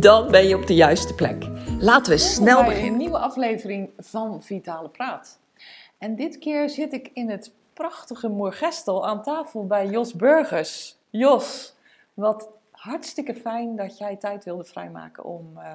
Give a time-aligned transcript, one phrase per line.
[0.00, 1.46] Dan ben je op de juiste plek.
[1.78, 2.92] Laten we snel bij beginnen.
[2.92, 5.40] Een nieuwe aflevering van Vitale Praat.
[5.98, 10.96] En dit keer zit ik in het prachtige Moergestel aan tafel bij Jos Burgers.
[11.10, 11.76] Jos,
[12.14, 15.72] wat hartstikke fijn dat jij tijd wilde vrijmaken om eh,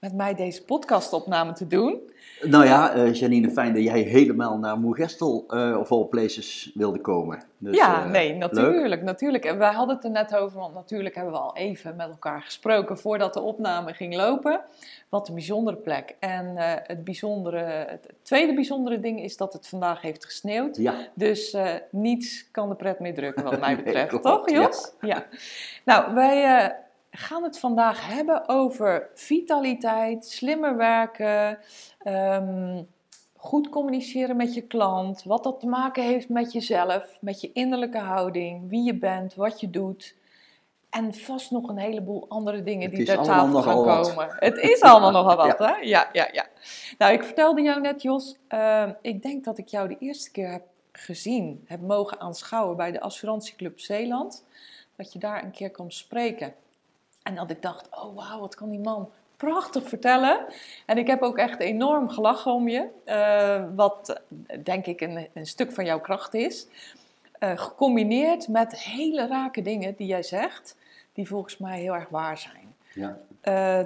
[0.00, 2.00] met mij deze podcastopname te doen.
[2.42, 7.00] Nou ja, eh, Janine, fijn dat jij helemaal naar Moergestel eh, of all places wilde
[7.00, 7.42] komen.
[7.58, 8.38] Dus, ja, eh, nee, leuk.
[8.38, 9.44] natuurlijk, natuurlijk.
[9.44, 12.42] En wij hadden het er net over, want natuurlijk hebben we al even met elkaar
[12.42, 14.60] gesproken voordat de opname ging lopen.
[15.08, 16.14] Wat een bijzondere plek.
[16.18, 20.76] En het, bijzondere, het tweede bijzondere ding is dat het vandaag heeft gesneeuwd.
[20.76, 21.56] Ja, Dus
[21.90, 24.22] niets kan de pret meer drukken, wat mij betreft.
[24.22, 24.92] Toch, Jos?
[25.00, 25.26] Ja.
[25.84, 26.74] Nou, wij
[27.18, 31.58] gaan het vandaag hebben over vitaliteit, slimmer werken,
[31.98, 32.82] ehm,
[33.36, 37.98] goed communiceren met je klant, wat dat te maken heeft met jezelf, met je innerlijke
[37.98, 40.16] houding, wie je bent, wat je doet.
[40.90, 44.12] En vast nog een heleboel andere dingen Het die ter tafel gaan wat.
[44.12, 44.36] komen.
[44.38, 45.76] Het is allemaal nogal wat, hè?
[45.76, 46.46] Ja, ja, ja.
[46.98, 50.50] Nou, ik vertelde jou net, Jos, eh, ik denk dat ik jou de eerste keer
[50.50, 54.44] heb gezien, heb mogen aanschouwen bij de Assurantieclub Zeeland.
[54.96, 56.54] Dat je daar een keer kwam spreken.
[57.28, 60.38] En dat ik dacht, oh wauw, wat kan die man prachtig vertellen.
[60.86, 62.86] En ik heb ook echt enorm gelachen om je.
[63.04, 66.66] eh, wat eh, denk ik een, een stuk van jouw kracht is.
[67.38, 70.76] Eh, gecombineerd met hele rake dingen die jij zegt,
[71.12, 72.74] die volgens mij heel erg waar zijn.
[72.92, 73.16] ja.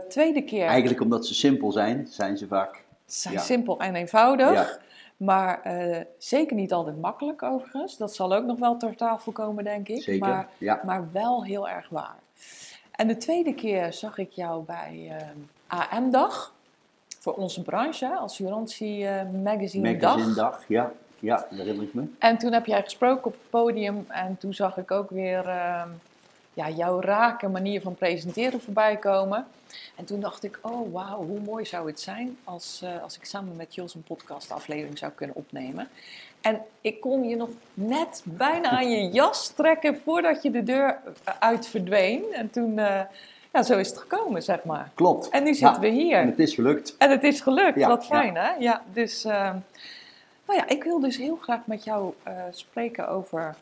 [0.09, 2.85] Tweede keer Eigenlijk omdat ze simpel zijn, zijn ze vaak.
[3.07, 3.41] zijn ja.
[3.41, 4.53] simpel en eenvoudig.
[4.53, 4.79] Ja.
[5.17, 5.61] Maar
[6.19, 7.97] zeker niet altijd makkelijk overigens.
[7.97, 10.03] Dat zal ook nog wel ter tafel komen, denk ik.
[10.03, 10.49] Zeker, Maar,
[10.85, 12.17] maar wel heel erg waar.
[12.93, 16.53] En de tweede keer zag ik jou bij eh, AM-dag.
[17.19, 20.17] Voor onze branche, Assurantie eh, Magazine, Dag.
[20.17, 20.93] Magazine dag, ja.
[21.23, 22.05] Ja, dat herinner ik me.
[22.19, 24.05] En toen heb jij gesproken op het podium.
[24.09, 25.83] En toen zag ik ook weer eh,
[26.55, 29.47] ja, jouw rake manier van presenteren voorbij komen.
[29.97, 33.25] En toen dacht ik, oh wauw, hoe mooi zou het zijn als, eh, als ik
[33.25, 35.89] samen met Jos een podcastaflevering zou kunnen opnemen.
[36.43, 40.99] En ik kon je nog net bijna aan je jas trekken voordat je de deur
[41.39, 42.23] uit verdween.
[42.33, 43.01] En toen, eh,
[43.53, 44.91] ja, zo is het gekomen, zeg maar.
[44.95, 45.29] Klopt.
[45.29, 46.19] En nu zitten Ja, we hier.
[46.19, 46.97] En het is gelukt.
[46.99, 48.51] En het is gelukt, Ja, wat fijn hè?
[48.59, 49.33] Ja, dus, eh,
[50.47, 53.55] nou ja, ik wil dus heel graag met jou eh, spreken over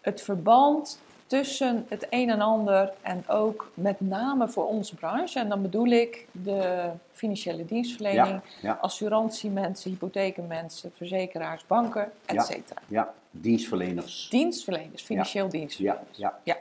[0.00, 5.38] het verband tussen het een en ander en ook met name voor onze branche.
[5.38, 12.34] En dan bedoel ik de financiële dienstverlening, Ja, ja, assurantiemensen, hypothekenmensen, verzekeraars, banken, Ja.
[12.34, 12.58] etc.
[12.88, 13.14] ja.
[13.30, 14.28] Dienstverleners.
[14.30, 16.16] Dienstverleners, financieel dienstverleners.
[16.16, 16.56] Ja, Ja.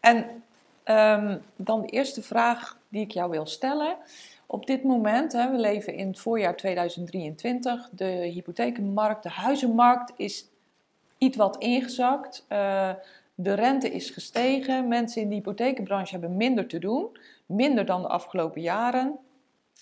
[0.00, 0.42] En
[0.82, 3.96] ehm, dan de eerste vraag die ik jou wil stellen.
[4.46, 10.46] Op dit moment, hè, we leven in het voorjaar 2023, de hypothekenmarkt, de huizenmarkt is
[11.18, 12.44] iets wat ingezakt.
[12.48, 12.90] Eh,
[13.38, 14.88] de rente is gestegen.
[14.88, 17.16] Mensen in de hypothekenbranche hebben minder te doen,
[17.46, 19.18] minder dan de afgelopen jaren.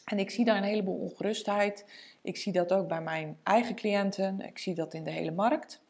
[0.04, 1.84] En ik zie daar een heleboel ongerustheid.
[2.22, 4.40] Ik zie dat ook bij mijn eigen cliënten.
[4.40, 5.82] Ik zie dat in de hele markt.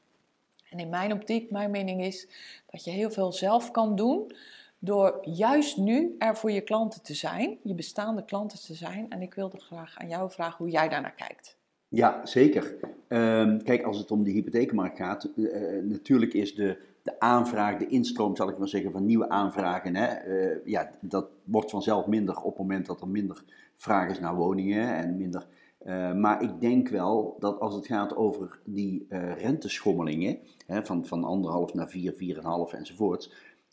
[0.71, 2.29] En in mijn optiek, mijn mening is
[2.71, 4.33] dat je heel veel zelf kan doen
[4.79, 9.11] door juist nu er voor je klanten te zijn, je bestaande klanten te zijn.
[9.11, 11.57] En ik wilde graag aan jou vragen hoe jij daarnaar kijkt.
[11.89, 12.77] Ja, zeker.
[13.09, 17.87] Ehm, kijk, als het om de hypotheekmarkt gaat, eh, natuurlijk is de, de aanvraag, de
[17.87, 22.37] instroom, zal ik maar zeggen, van nieuwe aanvragen, hè, eh, ja, dat wordt vanzelf minder
[22.37, 23.45] op het moment dat er minder
[23.75, 25.47] vraag is naar woningen en minder.
[25.79, 31.07] eh, maar ik denk wel dat als het gaat over die eh, renteschommelingen, hè, van,
[31.07, 33.33] van anderhalf naar vier, vier en half enzovoorts,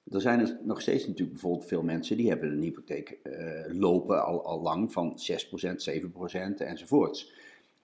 [0.09, 3.19] er zijn er nog steeds natuurlijk bijvoorbeeld veel mensen die hebben een hypotheek
[3.67, 7.33] lopen al, al lang van 6%, 7% enzovoorts.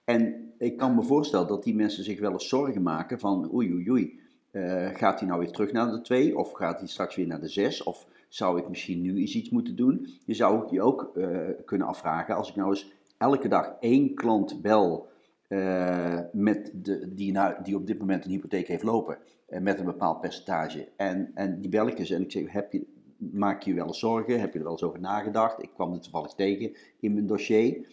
[0.04, 3.72] En ik kan me voorstellen dat die mensen zich wel eens zorgen maken van oei
[3.72, 4.20] oei oei,
[4.50, 7.40] eh, gaat hij nou weer terug naar de 2 of gaat hij straks weer naar
[7.40, 10.08] de 6 of zou ik misschien nu eens iets moeten doen?
[10.24, 14.62] Je zou je ook eh, kunnen afvragen als ik nou eens elke dag één klant
[14.62, 15.08] bel
[15.48, 19.18] eh, met de, die, nou, die op dit moment een hypotheek heeft lopen
[19.60, 20.88] met een bepaald percentage.
[20.96, 22.86] En, en die bel ik eens en ik zeg heb je,
[23.16, 26.00] maak je je wel zorgen, heb je er wel eens over nagedacht, ik kwam er
[26.00, 27.86] toevallig tegen in mijn dossier.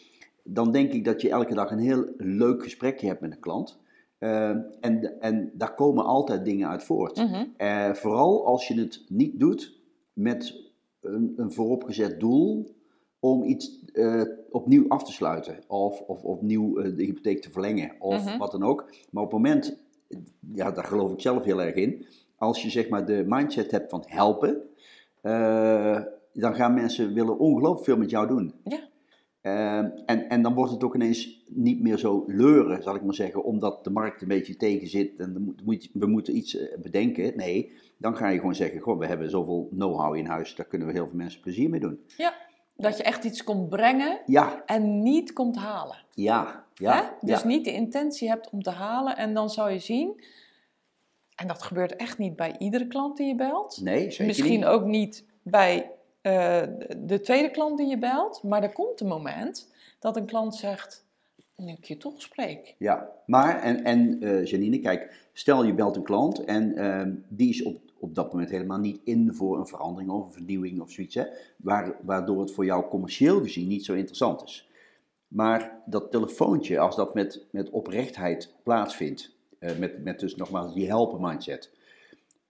[0.43, 3.79] Dan denk ik dat je elke dag een heel leuk gesprekje hebt met een klant.
[4.17, 7.15] Eh, en, en daar komen altijd dingen uit voort.
[7.17, 7.45] Mhm.
[7.57, 9.79] Eh, vooral als je het niet doet
[10.13, 10.61] met
[11.01, 12.75] een, een vooropgezet doel
[13.19, 15.59] om iets eh, opnieuw af te sluiten.
[15.67, 17.91] Of, of opnieuw eh, de hypotheek te verlengen.
[17.99, 18.37] Of Mhm.
[18.37, 18.89] wat dan ook.
[19.11, 19.77] Maar op het moment,
[20.53, 22.05] ja, daar geloof ik zelf heel erg in.
[22.37, 24.61] Als je zeg maar de mindset hebt van helpen.
[26.33, 28.53] dan gaan mensen willen ongelooflijk veel met jou doen.
[28.63, 28.79] Ja.
[29.45, 33.13] Eh, en, en dan wordt het ook ineens niet meer zo leuren, zal ik maar
[33.13, 37.37] zeggen, omdat de markt een beetje tegen zit en moet- we moeten iets eh, bedenken.
[37.37, 40.87] Nee, dan ga je gewoon zeggen, goh, we hebben zoveel know-how in huis, daar kunnen
[40.87, 41.99] we heel veel mensen plezier mee doen.
[42.17, 42.33] Ja,
[42.75, 45.97] dat je echt iets komt brengen Ja, en niet komt halen.
[46.13, 46.93] ja, ja.
[46.95, 47.27] Hè?
[47.27, 47.47] Dus ja.
[47.47, 50.23] niet de intentie hebt om te halen en dan zou je zien,
[51.35, 53.79] en dat gebeurt echt niet bij iedere klant die je belt.
[53.83, 54.65] Nee, zeker Misschien niet.
[54.65, 55.91] ook niet bij
[56.25, 56.61] eh,
[56.97, 61.05] de tweede klant die je belt, maar er komt een moment dat een klant zegt,
[61.55, 62.75] nu ik je toch spreek.
[62.77, 67.49] Ja, maar, en, en eh, Janine, kijk, stel je belt een klant en ehm, die
[67.49, 70.91] is op, op dat moment helemaal niet in voor een verandering of een vernieuwing of
[70.91, 71.25] zoiets, hè,
[71.57, 74.69] waar, waardoor het voor jou commercieel gezien niet zo interessant is.
[75.27, 80.87] Maar dat telefoontje, als dat met, met oprechtheid plaatsvindt, eh, met, met dus nogmaals die
[80.87, 81.71] helpen mindset,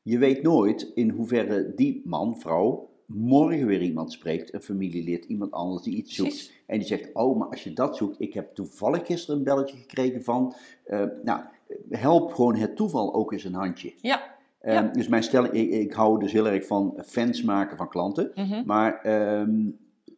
[0.01, 5.52] je weet nooit in hoeverre die man, vrouw, morgen weer iemand spreekt, een familielid, iemand
[5.52, 6.30] anders die iets zoekt.
[6.30, 6.63] Precies.
[6.66, 9.78] En die zegt, oh, maar als je dat zoekt, ik heb toevallig gisteren een belletje
[9.78, 10.54] gekregen van,
[10.84, 11.42] eh, nou,
[11.90, 13.94] help gewoon het toeval ook eens een handje.
[14.02, 14.81] Ja, Eh, Ja.
[14.81, 18.31] Dus mijn stelling, ik, ik hou dus heel erg van fans maken van klanten.
[18.36, 18.63] mhm.
[18.66, 19.69] Maar ehm,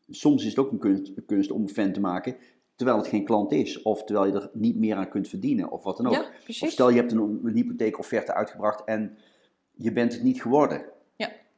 [0.10, 2.36] soms is het ook een kunst, een kunst om een fan te maken,
[2.76, 3.82] terwijl het geen klant is.
[3.82, 6.14] Of terwijl je er niet meer aan kunt verdienen, of wat dan ook.
[6.14, 6.26] ja
[6.66, 9.18] of stel je hebt een, een hypotheekofferte uitgebracht en
[9.72, 10.82] je bent het niet geworden.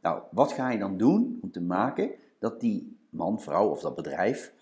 [0.02, 3.96] Nou, wat ga je dan doen om te maken dat die man, vrouw of dat
[3.96, 4.54] bedrijf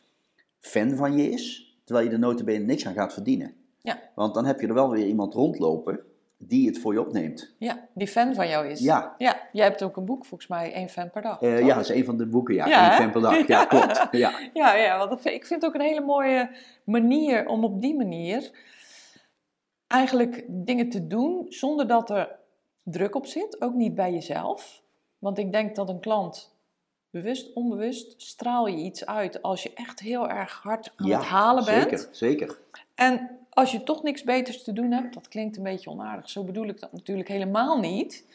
[0.60, 3.56] fan van je is, terwijl je er notabene niks aan gaat verdienen?
[3.82, 4.00] Ja.
[4.16, 6.00] Want dan heb je er wel weer iemand rondlopen
[6.38, 7.56] die het voor je opneemt.
[7.58, 8.80] Ja, die fan van jou is.
[8.80, 9.16] Ja.
[9.18, 11.42] Ja, jij hebt ook een boek, volgens mij, één fan per dag.
[11.42, 12.68] Eh, ja, dat is een van de boeken, ja.
[12.68, 12.96] Ja, Eén hè?
[12.96, 13.38] fan per dag.
[13.38, 13.66] Ja, Ja.
[13.66, 14.08] klopt.
[14.12, 14.32] Ja.
[14.54, 16.50] Ja, ja want ik vind het ook een hele mooie
[16.84, 18.52] manier om op die manier
[19.88, 22.40] eigenlijk dingen te doen zonder dat er
[22.84, 23.62] druk op zit.
[23.62, 24.84] Ook niet bij jezelf.
[25.20, 26.56] Want ik denk dat een klant,
[27.10, 31.28] bewust, onbewust, straal je iets uit als je echt heel erg hard aan Ja, het
[31.28, 31.90] halen bent.
[31.90, 32.60] Zeker, zeker.
[32.96, 36.44] En als je toch niks beters te doen hebt, dat klinkt een beetje onaardig, zo
[36.44, 38.26] bedoel ik dat natuurlijk helemaal niet.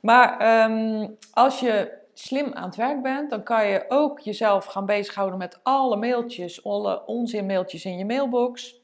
[0.00, 4.86] Maar ehm, als je slim aan het werk bent, dan kan je ook jezelf gaan
[4.86, 8.74] bezighouden met alle mailtjes, alle onzinmailtjes in je mailbox.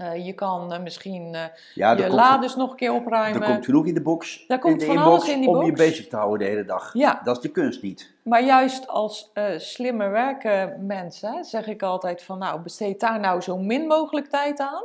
[0.00, 1.36] Eh, je kan eh, misschien
[1.74, 3.42] Ja, je er lades nog een keer opruimen.
[3.42, 4.44] er komt genoeg in de box.
[4.46, 5.78] Daar komt in de van inbox alles in die om je box.
[5.78, 6.90] bezig te houden de hele dag.
[6.92, 7.20] Ja.
[7.24, 8.12] Dat is de kunst niet.
[8.22, 13.58] Maar juist als slimmer werken mensen, zeg ik altijd van nou, besteed daar nou zo
[13.58, 14.84] min mogelijk tijd aan.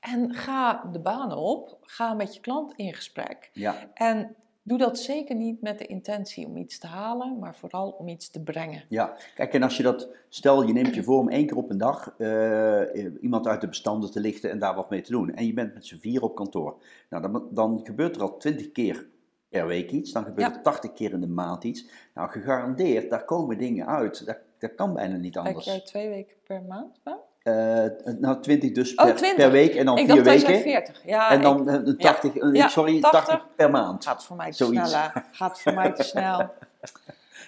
[0.00, 3.50] En ga de banen op, ga met je klant in gesprek.
[3.52, 7.90] Ja, En doe dat zeker niet met de intentie om iets te halen, maar vooral
[7.90, 8.84] om iets te brengen.
[8.88, 9.16] ja.
[9.34, 11.78] Kijk, en als je dat, stel je neemt je voor om één keer op een
[11.78, 12.80] dag eh,
[13.20, 15.34] iemand uit de bestanden te lichten en daar wat mee te doen.
[15.34, 16.76] En je bent met z'n vier op kantoor.
[17.10, 19.06] Nou, dan, dan gebeurt er al twintig keer
[19.48, 20.12] per week iets.
[20.12, 20.56] Dan gebeurt Ja.
[20.56, 21.88] er tachtig keer in de maand iets.
[22.14, 24.26] Nou, gegarandeerd, daar komen dingen uit.
[24.26, 25.64] Dat, dat kan bijna niet Kijk anders.
[25.64, 27.00] jij twee weken per maand?
[27.04, 27.84] Nou, Eh,
[28.18, 29.36] nou, 20 dus Oh, per, 20.
[29.44, 30.40] per week en dan ik vier weken.
[30.40, 31.02] zei 40.
[31.06, 33.24] Ja, en dan ik, eh, een 80, eh, Ja, sorry, 80.
[33.24, 34.04] 80 per maand.
[34.04, 34.90] gaat voor mij te Zoiets.
[34.90, 35.00] snel.
[35.12, 35.20] hè.
[35.32, 36.50] Gaat voor mij te snel.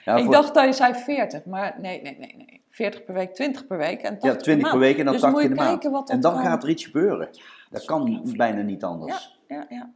[0.05, 2.63] Ja, ik voor- dacht dat je zei 40, maar nee, nee, nee, nee.
[2.71, 5.23] 40 per week, 20 per week en 80 ja, 20 per week en dan Dus
[5.23, 5.83] 80 moet in de maand.
[5.83, 6.43] dat En dan kan.
[6.45, 7.29] gaat er iets gebeuren.
[7.71, 9.39] dat is kan bijna niet anders.
[9.49, 9.91] Ja, ja.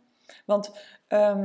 [0.45, 0.71] Want
[1.09, 1.45] ehm,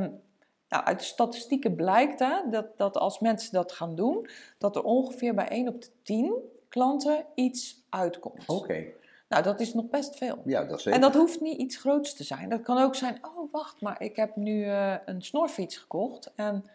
[0.69, 4.27] nou, uit de statistieken blijkt hè, dat, dat als mensen dat gaan doen,
[4.57, 6.33] dat er ongeveer bij 1 op de 10
[6.77, 8.43] klanten iets uitkomt.
[8.47, 8.85] Oké,
[9.29, 10.41] Nou, dat is nog best veel.
[10.45, 10.93] ja, dat zeker.
[10.93, 12.49] En dat hoeft niet iets groots te zijn.
[12.49, 16.65] Dat kan ook zijn, oh wacht, maar ik heb nu eh, een snorfiets gekocht en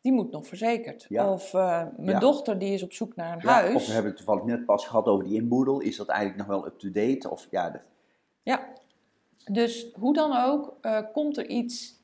[0.00, 1.06] die moet nog verzekerd.
[1.08, 1.32] Ja.
[1.32, 2.18] Of eh, mijn Ja.
[2.18, 3.74] dochter die is op zoek naar een Ja, huis.
[3.74, 5.80] Of we hebben het toevallig net pas gehad over die inboedel.
[5.80, 7.30] Is dat eigenlijk nog wel up-to-date?
[7.30, 7.82] Of ja, dat-
[8.42, 8.68] Ja,
[9.52, 12.02] dus hoe dan ook eh, komt er iets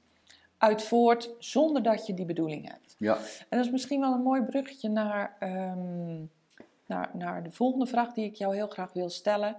[0.58, 2.94] uit voort zonder dat je die bedoeling hebt.
[2.98, 3.16] ja.
[3.48, 6.16] En dat is misschien wel een mooi bruggetje naar, ehm,
[6.90, 9.56] naar, naar de volgende vraag die ik jou heel graag wil stellen.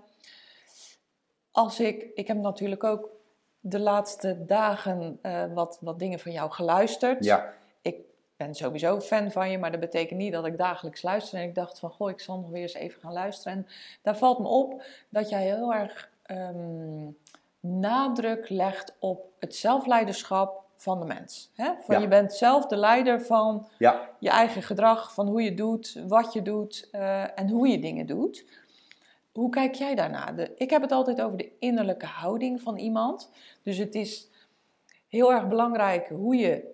[1.52, 3.10] Als ik, ik heb natuurlijk ook
[3.60, 7.26] de laatste dagen eh, wat, wat dingen van jou geluisterd.
[7.26, 7.54] ja.
[7.82, 7.98] Ik
[8.48, 11.40] ben sowieso fan van je, maar dat betekent niet dat ik dagelijks luister.
[11.40, 13.58] En ik dacht van, goh, ik zal nog weer eens even gaan luisteren.
[13.58, 13.68] En
[14.02, 17.10] daar valt me op dat jij heel erg ehm,
[17.60, 21.52] nadruk legt op het zelfleiderschap van de mens.
[21.56, 21.66] Hè?
[21.86, 22.02] Van Ja.
[22.02, 24.10] Je bent zelf de leider van ja.
[24.20, 28.06] je eigen gedrag, van hoe je doet, wat je doet eh, en hoe je dingen
[28.06, 28.46] doet.
[29.32, 30.32] Hoe kijk jij daarna?
[30.32, 33.32] De, ik heb het altijd over de innerlijke houding van iemand.
[33.64, 34.30] Dus het is
[35.08, 36.70] heel erg belangrijk hoe je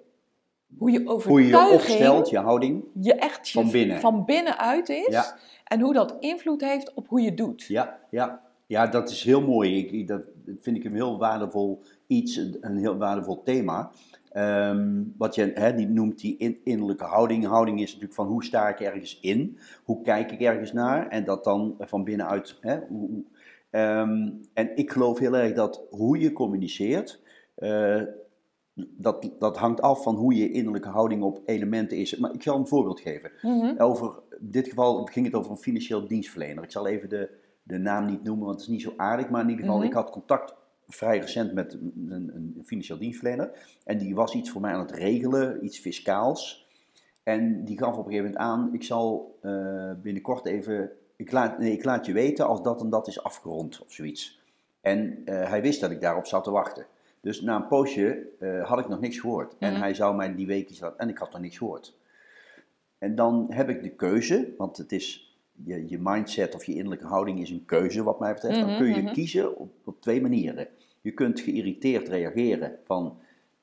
[0.78, 2.84] hoe je Hoe je overtuiging je opstelt, je houding.
[3.02, 4.00] je echt je Van binnen.
[4.00, 5.08] van binnenuit is.
[5.08, 5.38] Ja.
[5.64, 7.64] En hoe dat invloed heeft op hoe je doet.
[7.64, 8.42] Ja, ja.
[8.66, 9.78] ja, dat is heel mooi.
[9.88, 10.22] Ik- dat
[10.60, 13.92] vind ik een heel waardevol iets, een, heel waardevol thema.
[14.32, 17.46] Ehm, wat je die noemt die in- innerlijke houding.
[17.46, 19.58] Houding is natuurlijk van hoe sta ik ergens in?
[19.84, 21.08] Hoe kijk ik ergens naar?
[21.08, 22.60] En dat dan van binnenuit.
[22.90, 23.24] Hoe-
[23.70, 27.22] ehm, en ik geloof heel erg dat hoe je communiceert,
[27.56, 28.02] eh,
[28.74, 32.18] dat, dat hangt af van hoe je innerlijke houding op elementen is.
[32.18, 33.32] Maar ik zal een voorbeeld geven.
[33.42, 33.82] Mhm.
[33.82, 36.64] Over, in dit geval ging het over een financieel dienstverlener.
[36.64, 37.30] Ik zal even de,
[37.68, 39.30] de naam niet noemen, want het is niet zo aardig.
[39.30, 39.88] Maar in ieder geval, Mhm.
[39.88, 40.56] ik had contact
[40.88, 43.52] vrij recent met een, een, financieel dienstverlener.
[43.86, 46.68] En die was iets voor mij aan het regelen, iets fiscaals.
[47.24, 51.60] En die gaf op een gegeven moment aan, ik zal eh, binnenkort even, ik laat,
[51.60, 54.42] nee, ik laat je weten als dat en dat is afgerond of zoiets.
[54.82, 56.86] En eh, hij wist dat ik daarop zat te wachten.
[57.22, 59.56] Dus na een poosje eh, had ik nog niks gehoord.
[59.60, 59.82] En Mhm.
[59.82, 61.96] hij zou mij die week iets laten, en ik had nog niks gehoord.
[62.98, 65.27] En dan heb ik de keuze, want het is
[65.64, 68.60] je, je mindset of je innerlijke houding is een keuze wat mij betreft.
[68.60, 69.14] Dan Mhm, kun je mhm.
[69.14, 70.68] kiezen op, op twee manieren.
[71.02, 73.18] Je kunt geïrriteerd reageren van,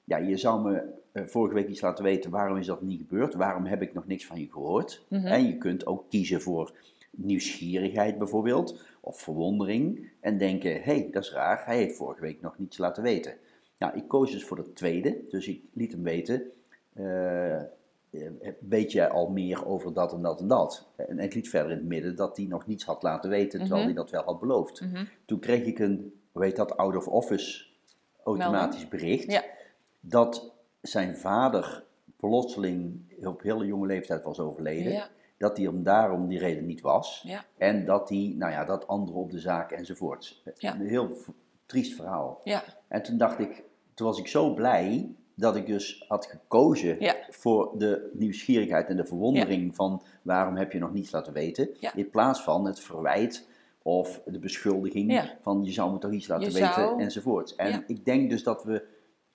[0.04, 0.82] ja, je zou me
[1.12, 3.34] eh, vorige week iets laten weten, waarom is dat niet gebeurd?
[3.34, 5.06] Waarom heb ik nog niks van je gehoord?
[5.08, 5.26] Mhm.
[5.26, 6.72] En je kunt ook kiezen voor
[7.10, 12.40] nieuwsgierigheid bijvoorbeeld, of verwondering, en denken, hé, hey, dat is raar, hij heeft vorige week
[12.40, 13.34] nog niets laten weten.
[13.78, 16.42] Nou, ik koos dus voor het tweede, dus ik liet hem weten,
[16.92, 17.62] eh,
[18.60, 20.86] weet je al meer over dat en dat en dat?
[20.96, 23.80] En ik liet verder in het midden dat hij nog niets had laten weten, terwijl
[23.80, 23.84] Mhm.
[23.84, 24.80] hij dat wel had beloofd.
[24.80, 25.04] Mhm.
[25.26, 27.66] Toen kreeg ik een, hoe heet dat, out of office
[28.24, 29.42] automatisch bericht, Ja.
[30.00, 31.84] dat zijn vader
[32.16, 34.92] plotseling op hele jonge leeftijd was overleden.
[34.92, 35.08] Ja.
[35.38, 37.22] Dat hij hem daarom die reden niet was.
[37.26, 37.44] Ja.
[37.58, 40.42] En dat hij, nou ja, dat anderen op de zaak enzovoorts.
[40.58, 41.16] Een heel
[41.66, 42.40] triest verhaal.
[42.44, 42.64] Ja.
[42.88, 43.62] En toen dacht ik,
[43.94, 47.16] toen was ik zo blij dat ik dus had gekozen Ja.
[47.30, 51.68] voor de nieuwsgierigheid en de verwondering van waarom heb je nog niets laten weten.
[51.80, 51.94] Ja.
[51.94, 53.48] In plaats van het verwijt
[53.82, 57.54] of de beschuldiging van je zou me toch iets laten Je weten zou- enzovoorts.
[57.56, 58.82] En ik denk dus dat we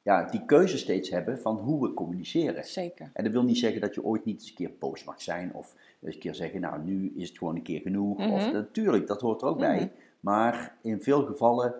[0.01, 2.65] ja, die keuze steeds hebben van hoe we communiceren.
[2.65, 3.09] Zeker.
[3.13, 5.53] En dat wil niet zeggen dat je ooit niet eens een keer boos mag zijn
[5.53, 8.17] of eens een keer zeggen, nou nu is het gewoon een keer genoeg.
[8.17, 8.53] Of Mhm.
[8.53, 9.67] natuurlijk, dat hoort er ook Mhm.
[9.67, 9.91] bij.
[10.19, 11.73] Maar in veel gevallen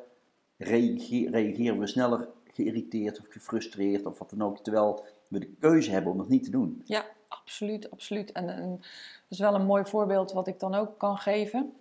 [0.58, 2.28] reage- reageren we sneller
[2.60, 6.44] geïrriteerd of gefrustreerd of wat dan ook, terwijl we de keuze hebben om het niet
[6.44, 6.82] te doen.
[6.86, 8.32] Ja, absoluut, absoluut.
[8.32, 11.74] En, en dat is wel een mooi voorbeeld wat ik dan ook kan geven.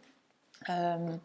[0.60, 1.16] Ehm,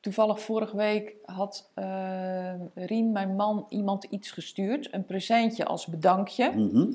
[0.00, 4.92] toevallig vorige week had ehm, Rien, mijn man, iemand iets gestuurd.
[4.92, 6.50] Een presentje als bedankje.
[6.50, 6.92] Mhm.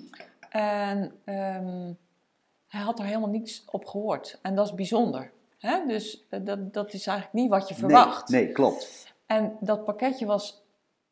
[0.49, 1.91] En ehm,
[2.67, 4.39] hij had er helemaal niets op gehoord.
[4.41, 5.31] En dat is bijzonder.
[5.57, 5.85] Hè?
[5.87, 8.29] Dus eh, dat, dat is eigenlijk niet wat je verwacht.
[8.29, 9.13] Nee, nee, klopt.
[9.25, 10.58] En dat pakketje was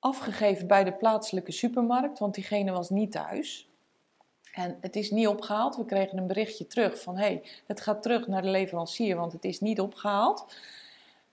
[0.07, 3.69] afgegeven bij de plaatselijke supermarkt, want diegene was niet thuis.
[4.53, 5.75] En het is niet opgehaald.
[5.75, 9.31] We kregen een berichtje terug van: hé, hey, het gaat terug naar de leverancier, want
[9.33, 10.55] het is niet opgehaald.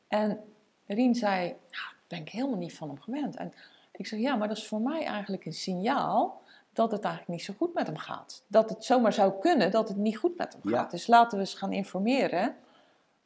[0.08, 0.40] En
[0.86, 3.36] Rien zei: Nou, ben ik helemaal niet van hem gewend.
[3.36, 3.52] En
[3.92, 7.44] ik zeg: Ja, maar dat is voor mij eigenlijk een signaal dat het eigenlijk niet
[7.46, 8.42] zo goed met hem gaat.
[8.46, 10.78] Dat het zomaar zou kunnen dat het niet goed met hem Ja.
[10.78, 10.90] gaat.
[10.90, 12.56] Dus laten we eens gaan informeren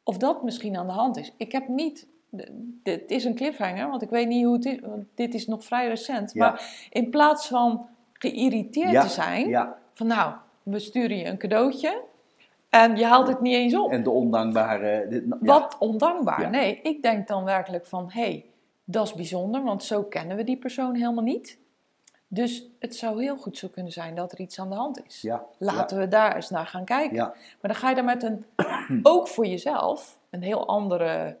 [0.03, 1.31] of dat misschien aan de hand is.
[1.37, 2.07] Ik heb niet.
[2.83, 4.79] Dit is een cliffhanger, want ik weet niet hoe het is.
[4.79, 6.33] Want dit is nog vrij recent.
[6.33, 6.49] Ja.
[6.49, 10.33] Maar in plaats van geïrriteerd Ja, te zijn, Ja, van nou,
[10.63, 12.01] we sturen je een cadeautje
[12.69, 13.91] en je haalt het niet eens op.
[13.91, 15.05] en de ondankbare...
[15.09, 15.23] dit-.
[15.39, 16.49] Wat ondankbaar.
[16.49, 18.45] Nee, ik denk dan werkelijk van, hé, hey,
[18.83, 21.57] dat is bijzonder, want zo kennen we die persoon helemaal niet.
[22.27, 25.27] Dus het zou heel goed zo kunnen zijn dat er iets aan de hand is.
[25.57, 27.17] Laten we daar eens naar gaan kijken.
[27.17, 28.45] Maar dan ga je er met een,
[29.03, 31.37] ook voor jezelf, een heel andere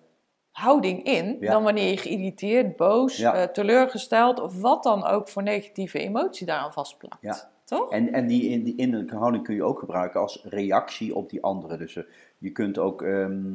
[0.59, 1.51] houding in Ja.
[1.51, 3.33] dan wanneer je geïrriteerd, boos, Ja.
[3.33, 7.21] eh, teleurgesteld of wat dan ook voor negatieve emotie daaraan vastplakt.
[7.21, 7.49] Ja.
[7.63, 7.91] Toch?
[7.91, 11.43] En, en die, in- die innerlijke houding kun je ook gebruiken als reactie op die
[11.43, 11.77] anderen.
[11.77, 12.03] Dus eh,
[12.37, 13.01] je kunt ook.
[13.01, 13.51] ehm,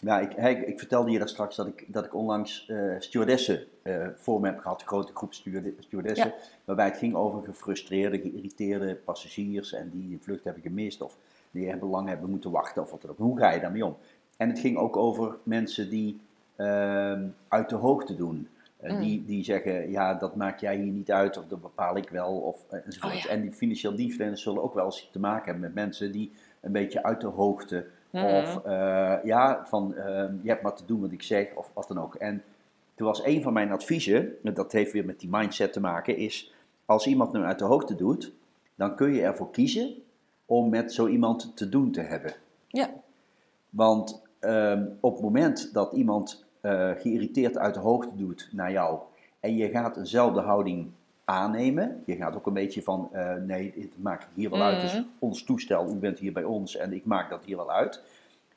[0.00, 3.66] ja, ik, hey, ik vertelde je daar straks dat ik, dat ik onlangs eh, stewardessen
[4.16, 6.32] voor me heb gehad, een grote groep steward- stewardessen,
[6.64, 11.16] waarbij het ging over gefrustreerde, geïrriteerde passagiers en die een vlucht hebben gemist of
[11.50, 13.18] die hebben lang hebben moeten wachten of wat dan ook.
[13.18, 13.96] Hoe ga je daarmee om?
[14.38, 16.20] En het ging ook over mensen die
[16.56, 18.48] ehm, uit de hoogte doen.
[18.76, 19.00] Eh, Mm.
[19.00, 22.32] die, die zeggen, ja, dat maak jij hier niet uit, of dat bepaal ik wel,
[22.36, 23.14] of, eh, enzovoort.
[23.14, 23.28] Oh ja.
[23.28, 26.72] En die financieel dienstverleners zullen ook wel eens te maken hebben met mensen die een
[26.72, 28.24] beetje uit de hoogte, Mhm.
[28.24, 31.88] of eh, ja, van ehm, je hebt maar te doen wat ik zeg, of wat
[31.88, 32.14] dan ook.
[32.14, 32.42] En
[32.94, 36.16] toen was een van mijn adviezen, en dat heeft weer met die mindset te maken,
[36.16, 36.54] is
[36.86, 38.32] als iemand nu uit de hoogte doet,
[38.74, 39.94] dan kun je ervoor kiezen
[40.46, 42.34] om met zo iemand te doen te hebben.
[42.68, 42.90] Ja.
[43.70, 48.98] Want ehm, op het moment dat iemand eh, geïrriteerd uit de hoogte doet naar jou
[49.40, 50.90] en je gaat eenzelfde houding
[51.24, 52.02] aannemen.
[52.06, 54.76] Je gaat ook een beetje van, eh, nee, het maakt hier wel uit.
[54.76, 55.04] Het is Mhm.
[55.18, 58.02] ons toestel, u bent hier bij ons en ik maak dat hier wel uit.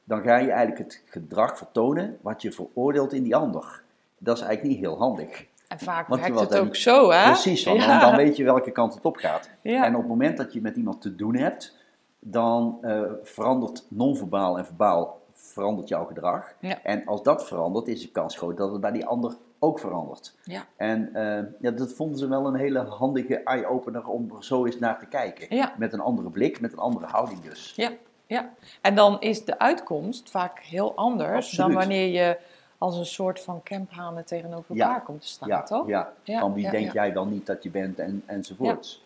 [0.04, 3.82] Dan ga je eigenlijk het gedrag vertonen wat je veroordeelt in die ander.
[4.18, 5.46] Dat is eigenlijk niet heel handig.
[5.68, 7.24] En vaak Want werkt het ook zo, hè?
[7.24, 7.88] Precies, want ja.
[7.88, 9.50] dan, dan weet je welke kant het op gaat.
[9.62, 9.86] Ja.
[9.86, 11.78] En op het moment dat je met iemand te doen hebt,
[12.20, 16.54] dan eh, verandert non-verbaal en verbaal verandert jouw gedrag.
[16.60, 16.84] Ja.
[16.84, 20.36] En als dat verandert, is de kans groot dat het bij die ander ook verandert.
[20.44, 20.66] Ja.
[20.76, 24.80] En eh, ja, dat vonden ze wel een hele handige eye-opener om er zo eens
[24.80, 25.56] naar te kijken.
[25.56, 25.74] Ja.
[25.78, 27.74] Met een andere blik, met een andere houding dus.
[27.76, 27.92] Ja,
[28.26, 28.50] ja.
[28.82, 32.38] En dan is de uitkomst vaak heel anders dan wanneer je
[32.78, 34.86] als een soort van camphanen tegenover Ja.
[34.88, 35.88] elkaar komt te staan, Ja, toch?
[35.88, 36.14] ja.
[36.24, 36.92] Ja, van wie ja, denk ja.
[36.94, 39.04] jij wel niet dat je bent en, enzovoorts.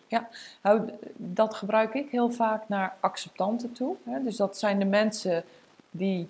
[0.62, 3.96] Nou, d- dat gebruik ik heel vaak naar acceptanten toe.
[4.04, 4.22] Hè.
[4.22, 5.44] Dus dat zijn de mensen
[5.90, 6.28] die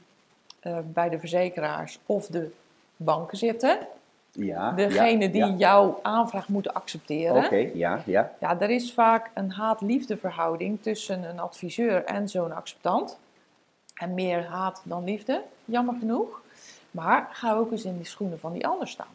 [0.60, 2.50] eh, bij de verzekeraars of de
[2.96, 3.78] banken zitten.
[4.30, 5.54] Ja, Degene ja, die ja.
[5.56, 7.44] jouw aanvraag moeten accepteren.
[7.44, 8.32] Oké, ja, ja.
[8.40, 13.18] Ja, er is vaak een haat-liefde verhouding tussen een adviseur en zo'n acceptant.
[13.94, 16.42] En meer haat dan liefde, jammer genoeg.
[16.90, 19.06] Maar ga ook eens in de schoenen van die ander staan.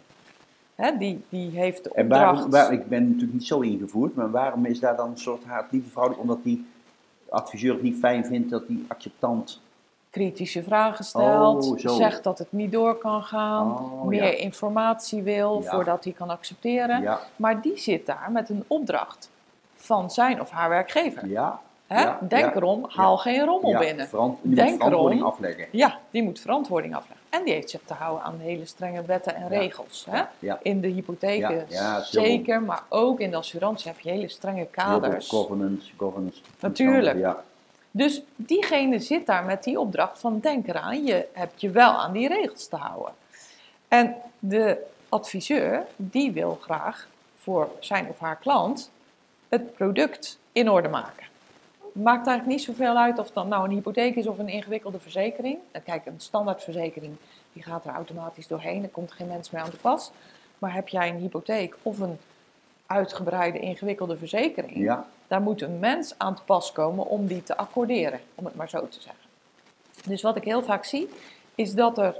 [0.76, 2.34] Hè, die, die heeft de En opdracht...
[2.34, 5.44] waarom, waar, ik ben natuurlijk niet zo ingevoerd, maar waarom is daar dan een soort
[5.44, 6.22] haat-liefde verhouding?
[6.22, 6.66] Omdat die
[7.30, 9.62] adviseur het niet fijn vindt dat die acceptant...
[10.12, 11.94] kritische vragen stelt, Oh, zo.
[11.96, 14.38] zegt dat het niet door kan gaan, Oh, meer ja.
[14.38, 15.70] informatie wil Ja.
[15.72, 17.02] voordat hij kan accepteren.
[17.02, 19.30] Ja, Maar die zit daar met een opdracht
[19.76, 21.28] van zijn of haar werkgever.
[21.28, 21.60] ja.
[21.88, 22.10] Hè?
[22.28, 24.08] Denk erom, haal geen rommel binnen.
[24.08, 25.32] verant- je moet Denk verantwoording erom.
[25.34, 25.66] afleggen.
[25.72, 27.26] Ja, die moet verantwoording afleggen.
[27.30, 30.08] En die heeft zich te houden aan hele strenge wetten en regels.
[30.10, 30.24] Hè?
[30.62, 31.66] In de hypotheken
[32.04, 35.30] zeker, maar ook in de assurantie heb je hele strenge heel kaders.
[35.30, 36.42] governance, governance.
[36.60, 37.18] Natuurlijk.
[37.18, 37.44] Ja,
[37.92, 42.12] Dus diegene zit daar met die opdracht van denk eraan, je hebt je wel aan
[42.12, 43.14] die regels te houden.
[43.88, 44.78] En de
[45.10, 48.92] adviseur, die wil graag voor zijn of haar klant
[49.50, 51.26] het product in orde maken.
[51.92, 55.58] Maakt eigenlijk niet zoveel uit of dat nou een hypotheek is of een ingewikkelde verzekering.
[55.72, 57.16] En Kijk, een standaardverzekering
[57.54, 60.12] die gaat er automatisch doorheen, er komt geen mens meer aan te pas.
[60.60, 62.18] Maar heb jij een hypotheek of een
[62.86, 67.58] uitgebreide ingewikkelde verzekering, ja, daar moet een mens aan te pas komen om die te
[67.58, 69.24] accorderen, om het maar zo te zeggen.
[70.06, 71.10] Dus wat ik heel vaak zie,
[71.56, 72.16] is dat er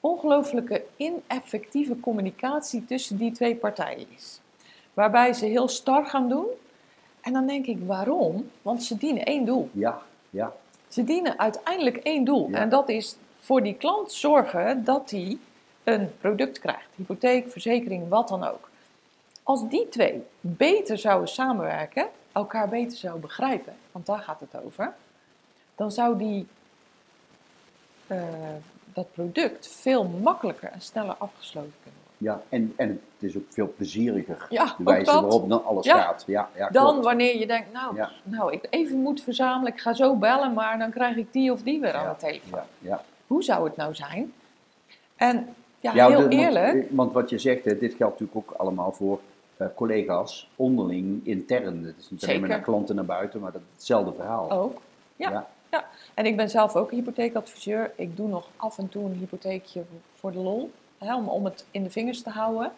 [0.00, 4.40] ongelooflijke ineffectieve communicatie tussen die twee partijen is.
[4.94, 6.46] Waarbij ze heel star gaan doen.
[7.20, 8.50] En dan denk ik, waarom?
[8.62, 9.70] Want ze dienen één doel.
[9.72, 10.52] ja, ja.
[10.88, 12.50] Ze dienen uiteindelijk één doel.
[12.50, 12.56] Ja.
[12.56, 15.38] En dat is voor die klant zorgen dat hij
[15.84, 16.88] een product krijgt.
[16.94, 18.70] Hypotheek, verzekering, wat dan ook.
[19.46, 24.94] Als die twee beter zouden samenwerken, elkaar beter zouden begrijpen, want daar gaat het over,
[25.74, 26.46] dan zou die,
[28.06, 28.18] eh,
[28.84, 32.16] dat product veel makkelijker en sneller afgesloten kunnen worden.
[32.18, 32.42] ja.
[32.56, 35.22] En, en het is ook veel plezieriger, Ja, de wijze dat.
[35.22, 36.00] waarop dan alles Ja.
[36.00, 36.24] gaat.
[36.26, 37.04] Ja, ja, Dan klopt.
[37.04, 38.10] wanneer je denkt, nou, Ja.
[38.22, 41.62] nou, ik even moet verzamelen, ik ga zo bellen, maar dan krijg ik die of
[41.62, 42.58] die weer aan de telefoon.
[42.58, 43.04] Ja, ja.
[43.26, 44.32] Hoe zou het nou zijn?
[45.16, 48.58] En ja, heel de- want- eerlijk, Want, wat je zegt, hè, dit geldt natuurlijk ook
[48.58, 49.20] allemaal voor
[49.56, 51.84] eh, collega's, onderling, intern.
[51.84, 54.50] Het is niet alleen maar naar klanten naar buiten, maar dat hetzelfde verhaal.
[54.50, 54.80] ook.
[55.16, 55.46] Ja, Ja.
[55.70, 55.84] ja.
[56.14, 57.92] En ik ben zelf ook een hypotheekadviseur.
[57.96, 59.82] Ik doe nog af en toe een hypotheekje
[60.14, 62.72] voor de lol, hè, om, om het in de vingers te houden.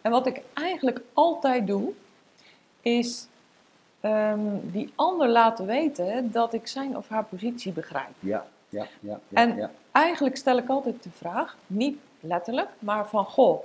[0.00, 1.92] En wat ik eigenlijk altijd doe,
[2.80, 3.26] is
[4.00, 8.10] ehm, die ander laten weten dat ik zijn of haar positie begrijp.
[8.20, 9.20] Ja, ja, ja.
[9.28, 9.70] ja, En- ja.
[9.92, 13.62] Eigenlijk stel ik altijd de vraag, niet letterlijk, maar van goh,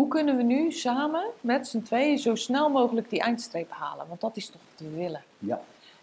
[0.00, 4.08] hoe kunnen we nu samen met z'n tweeën zo snel mogelijk die eindstreep halen?
[4.08, 5.22] Want dat is toch wat we willen.
[5.38, 5.60] ja.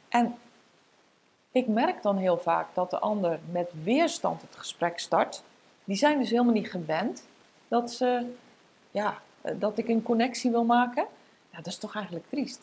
[0.09, 0.35] En
[1.51, 5.43] ik merk dan heel vaak dat de ander met weerstand het gesprek start.
[5.83, 7.23] Die zijn dus helemaal niet gewend
[7.67, 8.33] dat, ze,
[8.91, 11.05] ja, eh, dat ik een connectie wil maken.
[11.51, 12.59] Ja, dat is toch eigenlijk triest.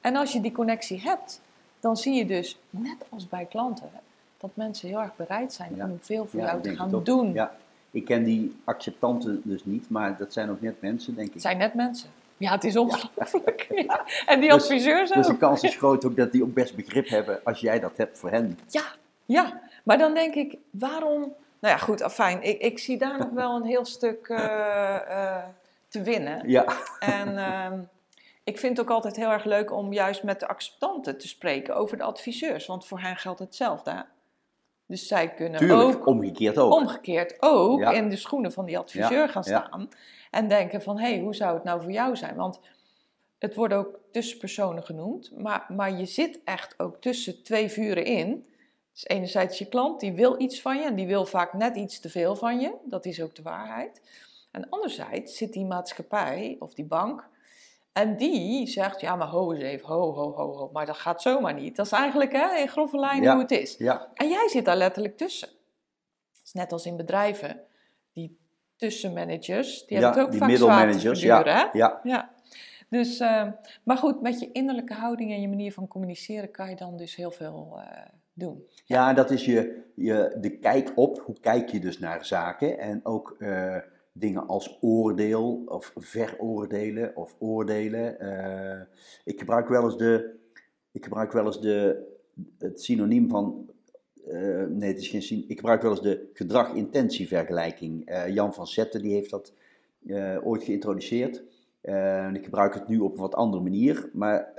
[0.00, 1.40] En als je die connectie hebt,
[1.80, 3.90] dan zie je dus, net als bij klanten,
[4.38, 5.84] dat mensen heel erg bereid zijn Ja.
[5.84, 7.32] om veel voor Ja, jou te gaan doen.
[7.32, 7.54] Ja.
[7.92, 11.32] Ik ken die acceptanten dus niet, maar dat zijn ook net mensen, denk ik.
[11.32, 12.08] Het zijn net mensen.
[12.36, 13.66] Ja, het is ongelooflijk.
[13.70, 14.04] Ja.
[14.26, 15.16] En die Dus- adviseurs ook.
[15.16, 17.96] Dus de kans is groot ook dat die ook best begrip hebben als jij dat
[17.96, 18.58] hebt voor hen.
[18.68, 18.84] Ja,
[19.24, 19.60] ja.
[19.84, 21.20] Maar dan denk ik, waarom...
[21.58, 22.42] Nou ja, goed, afijn.
[22.42, 25.44] Ik, ik zie daar nog wel een heel stuk eh, eh,
[25.88, 26.48] te winnen.
[26.48, 26.64] Ja,
[26.98, 27.78] En ehm,
[28.44, 31.76] ik vind het ook altijd heel erg leuk om juist met de acceptanten te spreken
[31.76, 32.66] over de adviseurs.
[32.66, 34.04] Want voor hen geldt hetzelfde.
[34.92, 35.96] Dus zij kunnen tuurlijk.
[35.98, 36.72] ook Omgekeerd ook.
[36.72, 37.90] omgekeerd ook Ja.
[37.90, 39.88] in de schoenen van die adviseur Ja, gaan staan.
[40.30, 42.36] En denken van, hé, hey, hoe zou het nou voor jou zijn?
[42.36, 42.60] Want
[43.38, 45.30] het wordt ook tussenpersonen genoemd.
[45.36, 48.46] Maar, maar je zit echt ook tussen twee vuren in.
[48.92, 50.84] Dus enerzijds je klant, die wil iets van je.
[50.84, 52.72] En die wil vaak net iets te veel van je.
[52.84, 54.00] Dat is ook de waarheid.
[54.50, 57.30] En anderzijds zit die maatschappij of die bank...
[57.92, 60.70] En die zegt, ja, maar ho eens even, ho, ho, ho, ho.
[60.72, 61.76] Maar dat gaat zomaar niet.
[61.76, 63.32] Dat is eigenlijk hè, in grove lijnen Ja.
[63.32, 63.76] hoe het is.
[63.78, 65.48] Ja, En jij zit daar letterlijk tussen.
[66.44, 67.60] Is net als in bedrijven.
[68.12, 68.38] Die
[68.76, 71.20] tussenmanagers, die ja hebben het ook die vaak zwaar te middelmanagers.
[71.20, 72.30] verduren, Ja, ja, Ja.
[72.88, 73.46] Dus, eh,
[73.84, 77.16] maar goed, met je innerlijke houding en je manier van communiceren kan je dan dus
[77.16, 78.66] heel veel eh, doen.
[78.84, 81.18] Ja, dat is je, je, de kijk op.
[81.18, 82.78] Hoe kijk je dus naar zaken?
[82.78, 83.76] En ook eh,
[84.12, 88.20] dingen als oordeel of veroordelen of oordelen.
[88.20, 88.80] Eh,
[89.24, 90.34] ik gebruik wel eens de,
[90.92, 92.06] ik gebruik wel eens de,
[92.58, 93.70] het synoniem van,
[94.26, 98.06] eh, nee het is geen synoniem, ik gebruik wel eens de gedrag-intentievergelijking.
[98.06, 99.52] Eh, Jan van Zetten die heeft dat
[100.42, 101.44] ooit geïntroduceerd.
[101.80, 104.52] En ik gebruik het nu op een wat andere manier, maar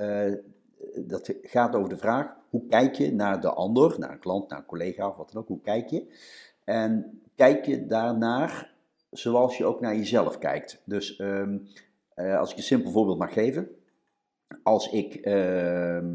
[0.96, 4.60] dat gaat over de vraag, hoe kijk je naar de ander, naar een klant, naar
[4.60, 6.08] een collega of wat dan ook, hoe kijk je?
[6.64, 8.73] En kijk je daarnaar
[9.14, 10.82] zoals je ook naar jezelf kijkt.
[10.86, 11.58] Dus ehm,
[12.14, 13.68] eh, als ik een simpel voorbeeld mag geven,
[14.64, 16.14] als ik, ehm,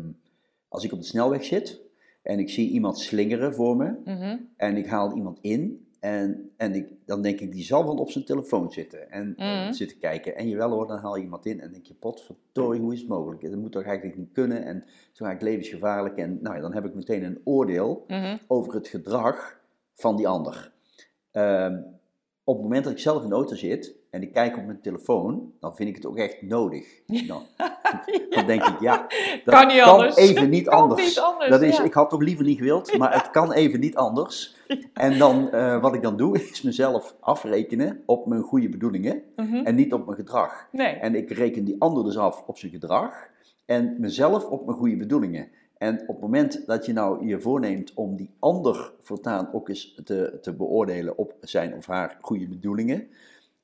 [0.68, 1.80] als ik op de snelweg zit
[2.22, 4.36] en ik zie iemand slingeren voor me Mhm.
[4.56, 8.10] en ik haal iemand in en, en ik, dan denk ik, die zal wel op
[8.10, 9.72] zijn telefoon zitten en Mhm.
[9.72, 10.36] zitten kijken.
[10.36, 13.08] En jawel hoor, dan haal je iemand in en denk je, potverdorie, hoe is het
[13.08, 13.42] mogelijk?
[13.42, 16.16] Dat moet toch eigenlijk niet kunnen en zo eigenlijk levensgevaarlijk.
[16.16, 18.36] En nou ja, dan heb ik meteen een oordeel Mhm.
[18.46, 19.60] over het gedrag
[19.94, 20.72] van die ander.
[21.30, 21.80] Ehm,
[22.48, 24.80] op het moment dat ik zelf in de auto zit en ik kijk op mijn
[24.80, 26.86] telefoon, dan vind ik het ook echt nodig.
[27.26, 27.42] Dan,
[28.30, 29.06] dan denk ik, ja,
[29.44, 31.04] dat Kan niet even niet Kan anders.
[31.08, 31.82] niet anders, dat is, ja.
[31.82, 34.56] ik had toch liever niet gewild, maar het kan even niet anders.
[34.92, 39.54] En dan, eh, wat ik dan doe, is mezelf afrekenen op mijn goede bedoelingen Mhm.
[39.54, 40.68] en niet op mijn gedrag.
[40.72, 40.94] Nee.
[40.94, 43.28] En ik reken die ander dus af op zijn gedrag
[43.66, 45.48] en mezelf op mijn goede bedoelingen.
[45.78, 50.00] En op het moment dat je nou je voorneemt om die ander voortaan ook eens
[50.04, 53.08] te, te beoordelen op zijn of haar goede bedoelingen,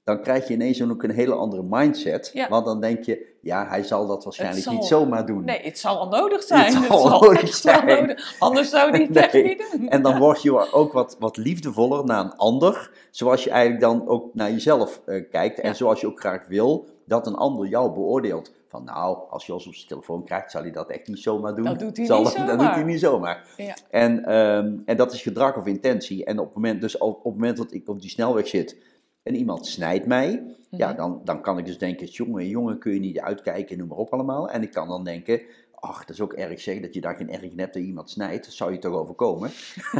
[0.05, 2.31] dan krijg je ineens ook een hele andere mindset.
[2.33, 2.48] Ja.
[2.48, 5.44] Want dan denk je, ja, hij zal dat waarschijnlijk zal- niet zomaar doen.
[5.44, 6.74] Nee, het zal wel nodig zijn.
[6.74, 8.00] Het zal nodig echt wel zijn.
[8.00, 8.37] nodig.
[8.38, 9.22] Anders zou hij het Nee.
[9.24, 9.88] echt niet doen.
[9.88, 14.09] En dan word je ook wat, wat liefdevoller naar een ander, zoals je eigenlijk dan
[14.09, 15.61] ook naar jezelf eh, kijkt.
[15.61, 15.74] En Ja.
[15.74, 18.53] zoals je ook graag wil dat een ander jou beoordeelt.
[18.75, 21.55] Van nou, als je ons op zijn telefoon krijgt, zal hij dat echt niet zomaar
[21.55, 21.65] doen.
[21.65, 22.67] Dat doet hij Zal niet dat, dat zomaar.
[22.67, 23.47] doet hij niet zomaar.
[23.57, 23.77] Ja.
[23.91, 26.25] En, ehm, en dat is gedrag of intentie.
[26.25, 28.77] En op het moment, dus op, op het moment dat ik op die snelweg zit
[29.23, 30.97] en iemand snijdt mij, ja, Mhm.
[30.97, 34.13] dan, dan kan ik dus denken, jongen, jongen, kun je niet uitkijken, noem maar op
[34.13, 34.49] allemaal.
[34.51, 35.41] En ik kan dan denken,
[35.88, 38.11] ach, dat is ook erg zeg, dat je daar geen erg in hebt dat iemand
[38.11, 38.44] snijdt.
[38.44, 39.51] Dat zou je toch overkomen.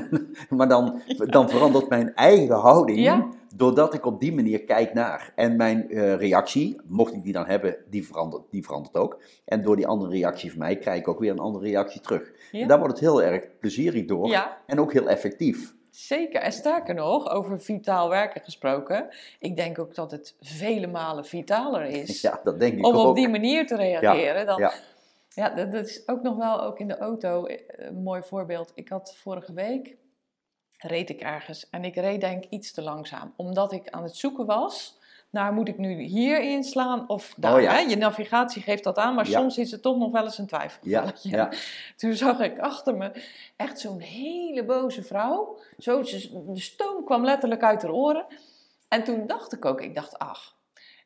[0.57, 3.29] maar dan, dan verandert mijn eigen houding, Ja.
[3.57, 5.33] doordat ik op die manier kijk naar.
[5.35, 9.19] En mijn eh, reactie, mocht ik die dan hebben, die verandert, die verandert ook.
[9.45, 12.33] En door die andere reactie van mij, krijg ik ook weer een andere reactie terug.
[12.53, 12.61] Ja.
[12.61, 14.29] En daar wordt het heel erg plezierig door.
[14.29, 14.59] Ja.
[14.67, 15.75] En ook heel effectief.
[15.91, 16.41] Zeker.
[16.41, 19.09] En sterker nog, over vitaal werken gesproken.
[19.39, 22.21] Ik denk ook dat het vele malen vitaler is.
[22.23, 23.07] Ja, dat denk ik om ook.
[23.07, 24.47] op die manier te reageren.
[24.47, 24.73] Dan, ja,
[25.35, 25.49] ja.
[25.49, 28.73] dat, dat is ook nog wel ook in de auto eh, een mooi voorbeeld.
[28.75, 29.97] Ik had vorige week,
[30.79, 33.33] reed ik ergens en ik reed denk ik iets te langzaam.
[33.37, 37.55] Omdat ik aan het zoeken was naar moet ik nu hier inslaan of daar.
[37.55, 37.73] Oh ja.
[37.73, 37.79] hè?
[37.79, 39.39] Je navigatie geeft dat aan, maar Ja.
[39.39, 41.31] soms is het toch nog wel eens een twijfelgevalletje.
[41.31, 41.53] ja.
[41.97, 43.11] Toen zag ik achter me
[43.57, 45.59] echt zo'n hele boze vrouw.
[45.79, 48.27] Zo, de stoom kwam letterlijk uit haar oren.
[48.89, 50.54] En toen dacht ik ook, ik dacht, ach,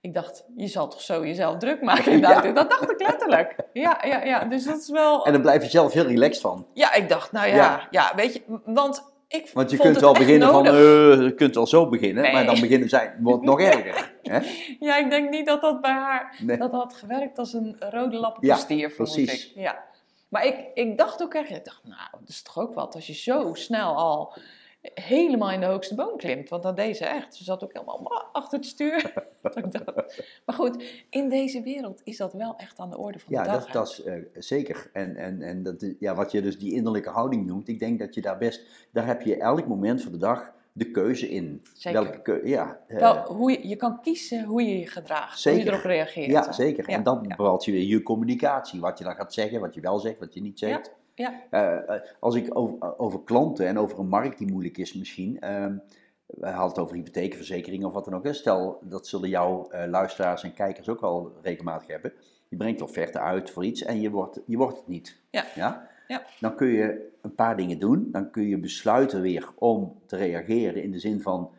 [0.00, 2.32] ik dacht, je zal toch zo jezelf druk maken in de Ja.
[2.32, 2.52] auto.
[2.52, 3.54] Dat dacht ik letterlijk.
[3.72, 4.44] Ja, ja, ja.
[4.44, 5.26] Dus dat is wel...
[5.26, 6.66] En dan blijf je zelf heel relaxed van.
[6.74, 7.86] Ja, ik dacht, nou ja, Ja.
[7.90, 11.66] ja, weet je, want ik Want je kunt wel beginnen van, eh, je kunt wel
[11.66, 12.32] zo beginnen, Nee.
[12.32, 14.12] maar dan beginnen zij, wordt nog erger.
[14.22, 14.38] Hè?
[14.80, 16.56] Ja, ik denk niet dat dat bij haar, Nee.
[16.56, 19.46] dat had gewerkt als een rode lap op Ja, stier, precies.
[19.46, 19.52] ik.
[19.62, 19.84] Ja.
[20.28, 23.06] Maar ik, ik dacht ook echt, ik dacht, nou, dat is toch ook wat als
[23.06, 24.32] je zo snel al
[24.94, 26.48] helemaal in de hoogste boom klimt.
[26.48, 27.34] Want dat deed ze echt.
[27.34, 29.12] Ze zat ook helemaal achter het stuur.
[30.46, 33.48] Maar goed, in deze wereld is dat wel echt aan de orde van Ja, de
[33.48, 33.58] dag.
[33.58, 33.72] dat, hè.
[33.72, 34.90] dat is eh, zeker.
[34.92, 38.14] En, en, en dat, ja, wat je dus die innerlijke houding noemt, ik denk dat
[38.14, 41.62] je daar best, daar heb je elk moment van de dag de keuze in.
[41.74, 42.02] Zeker.
[42.02, 45.52] Welke keu- ja, eh, wel, hoe je, je kan kiezen hoe je je gedraagt, hoe
[45.52, 46.30] je erop reageert.
[46.30, 46.52] ja, hè.
[46.52, 46.90] zeker.
[46.90, 47.28] Ja, En dan ja.
[47.36, 50.34] bepaalt je weer je communicatie, wat je dan gaat zeggen, wat je wel zegt, wat
[50.34, 50.86] je niet zegt.
[50.86, 50.92] Ja,
[51.50, 55.40] Eh, eh, als ik over, over klanten en over een markt die moeilijk is misschien.
[55.40, 55.76] ehm
[56.28, 58.24] we hadden het over hypotheken, verzekeringen of wat dan ook.
[58.24, 58.32] hè.
[58.32, 62.12] Stel, dat zullen jouw eh, luisteraars en kijkers ook wel regelmatig hebben.
[62.48, 65.20] Je brengt offerte uit voor iets en je wordt, je wordt het niet.
[65.30, 65.44] Ja.
[65.54, 65.88] Ja?
[66.08, 66.22] Ja.
[66.40, 68.08] Dan kun je een paar dingen doen.
[68.12, 71.50] Dan kun je besluiten weer om te reageren in de zin van...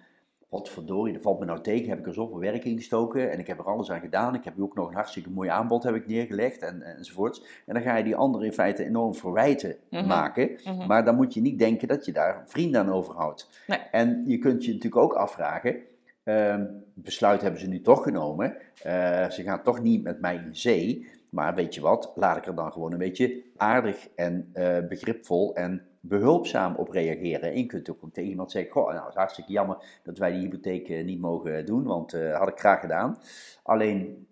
[0.49, 1.89] Wat verdorie, dat valt me nou tegen.
[1.89, 4.35] Heb ik er zoveel werk in gestoken en ik heb er alles aan gedaan.
[4.35, 7.43] Ik heb ook nog een hartstikke mooi aanbod heb ik neergelegd en, enzovoorts.
[7.65, 10.07] En dan ga je die ander in feite enorm verwijten Mhm.
[10.07, 10.59] maken.
[10.63, 10.88] Mhm.
[10.88, 13.49] Maar dan moet je niet denken dat je daar vrienden aan overhoudt.
[13.67, 13.79] Nee.
[13.91, 15.75] En je kunt je natuurlijk ook afvragen,
[16.23, 18.55] Ehm, besluit hebben ze nu toch genomen.
[18.83, 21.07] Eh, ze gaan toch niet met mij in zee.
[21.29, 25.55] Maar weet je wat, laat ik er dan gewoon een beetje aardig en eh, begripvol
[25.55, 27.51] en behulpzaam op reageren.
[27.51, 30.31] En je kunt ook tegen iemand zeggen, goh, nou, het is hartstikke jammer dat wij
[30.31, 33.17] die hypotheek eh, niet mogen doen, want dat had ik graag gedaan.
[33.63, 34.27] Alleen,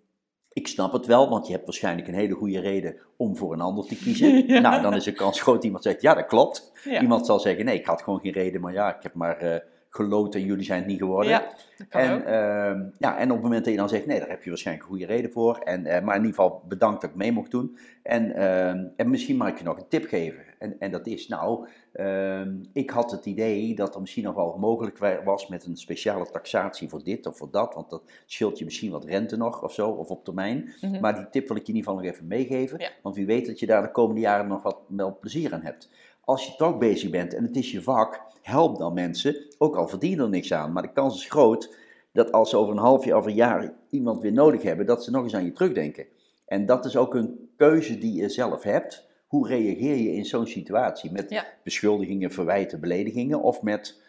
[0.52, 3.60] ik snap het wel, want je hebt waarschijnlijk een hele goede reden om voor een
[3.60, 4.46] ander te kiezen.
[4.62, 6.72] Nou, dan is de kans groot dat iemand zegt, ja, dat klopt.
[6.84, 7.00] Ja.
[7.00, 9.56] Iemand zal zeggen, nee, ik had gewoon geen reden, maar ja, ik heb maar uh,
[9.90, 11.30] geloten en jullie zijn het niet geworden.
[11.30, 11.52] Ja,
[11.88, 14.48] en, ehm, ja, en op het moment dat je dan zegt, nee, daar heb je
[14.48, 15.58] waarschijnlijk een goede reden voor.
[15.58, 17.78] En, eh, maar in ieder geval bedankt dat ik mee mocht doen.
[18.02, 20.44] En, ehm, en misschien mag ik je nog een tip geven.
[20.58, 24.56] En, en dat is, nou, ehm, ik had het idee dat er misschien nog wel
[24.58, 27.74] mogelijk wa- was met een speciale taxatie voor dit of voor dat.
[27.74, 30.72] Want dat scheelt je misschien wat rente nog of zo, of op termijn.
[30.80, 31.00] Mhm.
[31.00, 32.78] Maar die tip wil ik je in ieder geval nog even meegeven.
[32.80, 32.90] Ja.
[33.02, 35.90] Want wie weet dat je daar de komende jaren nog wat wel plezier aan hebt.
[36.20, 39.36] Als je toch bezig bent en het is je vak, help dan mensen.
[39.58, 40.72] Ook al verdien je er niks aan.
[40.72, 41.76] Maar de kans is groot
[42.12, 45.04] dat als ze over een half jaar of een jaar iemand weer nodig hebben, dat
[45.04, 46.06] ze nog eens aan je terugdenken.
[46.46, 49.07] En dat is ook een keuze die je zelf hebt.
[49.28, 51.10] Hoe reageer je in zo'n situatie?
[51.12, 51.44] Met Ja.
[51.64, 54.02] beschuldigingen, verwijten, beledigingen of met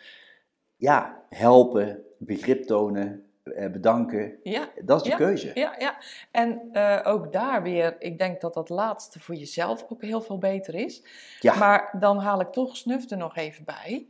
[0.75, 4.39] ja, helpen, begrip tonen, eh, bedanken.
[4.43, 5.15] Ja, Dat is de Ja.
[5.15, 5.51] keuze.
[5.53, 5.97] ja, ja.
[6.31, 10.37] En eh, ook daar weer, ik denk dat dat laatste voor jezelf ook heel veel
[10.37, 11.03] beter is.
[11.39, 11.55] Ja.
[11.57, 14.07] Maar dan haal ik toch snuf er nog even bij.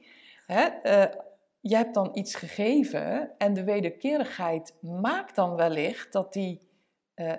[0.47, 0.61] Hè?
[0.63, 1.15] eh,
[1.61, 6.67] je hebt dan iets gegeven en de wederkerigheid maakt dan wellicht dat die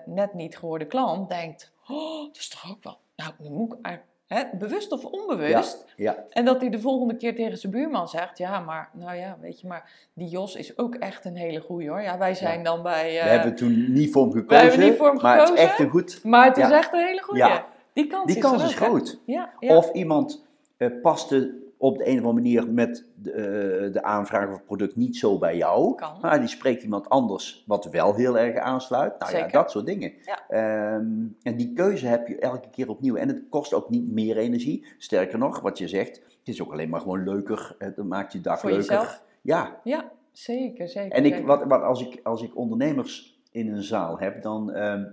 [0.05, 2.99] net niet geworden klant denkt: Oh, dat is toch ook wel.
[3.21, 4.59] Nou, moet ik.
[4.59, 5.85] bewust of onbewust.
[5.97, 9.37] Ja, En dat hij de volgende keer tegen zijn buurman zegt: Ja, maar nou ja,
[9.41, 12.03] weet je, maar die Jos is ook echt een hele goeie hoor.
[12.03, 13.13] Ja, wij zijn dan bij.
[13.13, 15.49] we eh, hebben toen niet voor hem gekozen, hebben niet voor hem maar het is
[15.49, 15.69] gekozen.
[15.69, 16.21] echt een goed...
[16.25, 17.43] Maar het is echt een hele goeie.
[17.45, 17.67] Ja.
[17.93, 19.19] Die kans, Die is, kans is groot.
[19.25, 19.77] Ja, ja.
[19.77, 20.45] Of iemand
[20.77, 24.65] eh, paste op de een of andere manier met de, eh, de aanvraag of het
[24.65, 25.95] product niet zo bij jou.
[25.95, 26.19] Kan.
[26.21, 29.19] Maar die spreekt iemand anders wat wel heel erg aansluit.
[29.19, 30.13] Nou ja, dat soort dingen.
[30.25, 30.49] Ja.
[30.49, 33.17] Ehm, en die keuze heb je elke keer opnieuw.
[33.17, 34.87] En het kost ook niet meer energie.
[34.99, 37.75] Sterker nog, wat je zegt, het is ook alleen maar gewoon leuker.
[37.79, 38.87] Het maakt je dag Voor leuker.
[38.87, 39.25] jezelf.
[39.41, 41.13] Ja, ja, zeker, zeker.
[41.13, 45.05] en ik, wat, wat, als, ik, als ik ondernemers in een zaal heb, dan, ehm,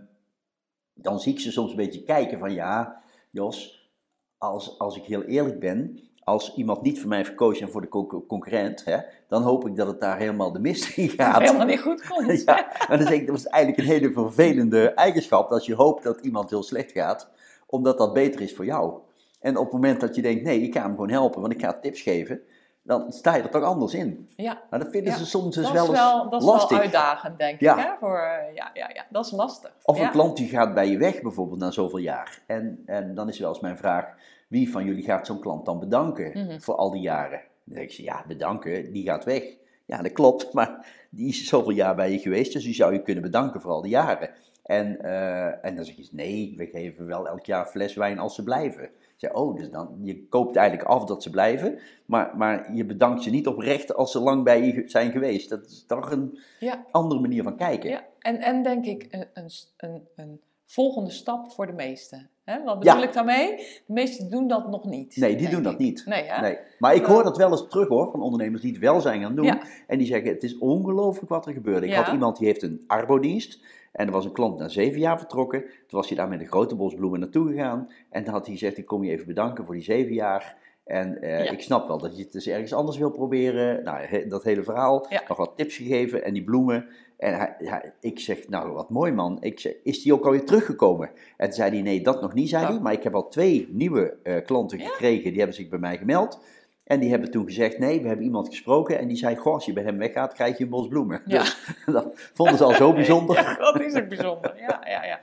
[0.93, 3.91] dan zie ik ze soms een beetje kijken van ja, Jos,
[4.37, 7.81] als, als ik heel eerlijk ben, als iemand niet voor mij heeft gekozen en voor
[7.81, 11.15] de con- concurrent, hè, dan hoop ik dat het daar helemaal de mist in Dat
[11.15, 11.41] gaat.
[11.41, 12.43] helemaal niet goed komt.
[12.45, 16.03] Ja, maar dan zeg ik, dat is eigenlijk een hele vervelende eigenschap, als je hoopt
[16.03, 17.29] dat iemand heel slecht gaat,
[17.65, 18.93] omdat dat beter is voor jou.
[19.39, 21.61] En op het moment dat je denkt, nee, ik ga hem gewoon helpen, want ik
[21.61, 22.41] ga tips geven,
[22.87, 24.29] dan sta je er toch anders in.
[24.35, 26.69] Ja, Maar dat vinden Ja, ze soms dus dat wel eens wel, dat is lastig.
[26.69, 27.77] wel uitdagend, denk Ja.
[27.77, 27.83] ik.
[27.85, 27.91] Hè?
[27.99, 29.71] Voor, eh, ja, ja, ja, dat is lastig.
[29.83, 32.41] Of een klant die gaat bij je weg bijvoorbeeld na zoveel jaar.
[32.47, 34.05] En, en dan is wel eens mijn vraag,
[34.47, 36.59] wie van jullie gaat zo'n klant dan bedanken Mhm.
[36.59, 37.41] voor al die jaren?
[37.63, 39.43] Dan zeg ik ze, ja, bedanken, die gaat weg.
[39.85, 43.01] Ja, dat klopt, maar die is zoveel jaar bij je geweest, dus die zou je
[43.01, 44.29] kunnen bedanken voor al die jaren.
[44.67, 48.35] En, eh, en dan zeg je, nee, we geven wel elk jaar fles wijn als
[48.35, 48.89] ze blijven.
[49.15, 53.23] Zeg, oh, dus dan, je koopt eigenlijk af dat ze blijven, maar, maar je bedankt
[53.23, 55.49] ze niet oprecht als ze lang bij je zijn geweest.
[55.49, 56.85] Dat is toch een Ja.
[56.91, 57.89] andere manier van kijken.
[57.89, 62.29] Ja, en, en denk ik een, een, een, een volgende stap voor de meesten.
[62.51, 62.63] Hè?
[62.63, 63.03] Wat bedoel Ja.
[63.07, 63.55] ik daarmee?
[63.57, 65.15] De meesten doen dat nog niet.
[65.17, 66.03] Nee, die doen dat niet.
[66.05, 66.41] Nee, hè?
[66.41, 66.57] Nee.
[66.79, 69.35] Maar ik hoor dat wel eens terug hoor, van ondernemers die het wel zijn gaan
[69.35, 69.45] doen.
[69.45, 69.61] Ja.
[69.87, 71.85] En die zeggen, het is ongelooflijk wat er gebeurde.
[71.85, 72.01] Ik Ja.
[72.03, 73.59] had iemand die heeft een arbodienst.
[73.91, 75.61] En er was een klant na zeven jaar vertrokken.
[75.61, 77.89] Toen was hij daar met een grote bos bloemen naartoe gegaan.
[78.09, 80.55] En dan had hij gezegd, ik kom je even bedanken voor die zeven jaar.
[80.85, 81.51] En eh, Ja.
[81.51, 83.83] ik snap wel dat je het dus ergens anders wil proberen.
[83.83, 85.05] Nou, he- dat hele verhaal.
[85.09, 85.21] Ja.
[85.27, 86.85] Nog wat tips gegeven en die bloemen.
[87.17, 89.37] En hij, hij- ik zeg, nou wat mooi man.
[89.41, 91.09] Ik zeg, is die ook alweer teruggekomen?
[91.37, 92.69] En toen zei hij, nee, dat nog niet, zei Oh.
[92.69, 92.79] hij.
[92.79, 95.29] Maar ik heb al twee nieuwe eh, klanten gekregen.
[95.29, 96.39] Die hebben zich bij mij gemeld.
[96.87, 98.99] En die hebben toen gezegd, nee, we hebben iemand gesproken.
[98.99, 101.21] En die zei, goh, als je bij hem weggaat, krijg je een bos bloemen.
[101.25, 101.39] Ja.
[101.39, 103.35] Dus dat vonden ze al zo bijzonder.
[103.35, 104.57] Ja, dat is ook bijzonder.
[104.59, 105.19] Ja, ja, ja.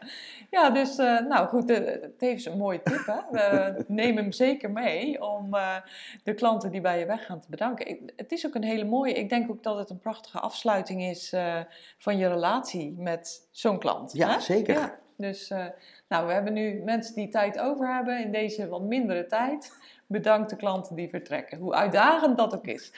[0.51, 3.07] ja dus eh, nou goed, eh, het heeft een mooie tip.
[3.07, 3.39] Hè?
[3.39, 5.77] Eh, neem hem zeker mee om eh,
[6.25, 7.87] de klanten die bij je weggaan te bedanken.
[7.89, 11.03] Ik- het is ook een hele mooie, ik denk ook dat het een prachtige afsluiting
[11.03, 11.61] is eh,
[11.99, 14.13] van je relatie met zo'n klant.
[14.13, 14.41] Ja, hè?
[14.41, 14.75] zeker.
[14.75, 15.65] Ja, dus eh,
[16.09, 19.73] nou, we hebben nu mensen die tijd over hebben in deze wat mindere tijd.
[20.07, 22.93] Bedankt de klanten die vertrekken, hoe uitdagend dat ook is.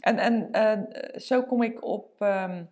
[0.00, 2.62] En, en eh, zo kom ik op ehm,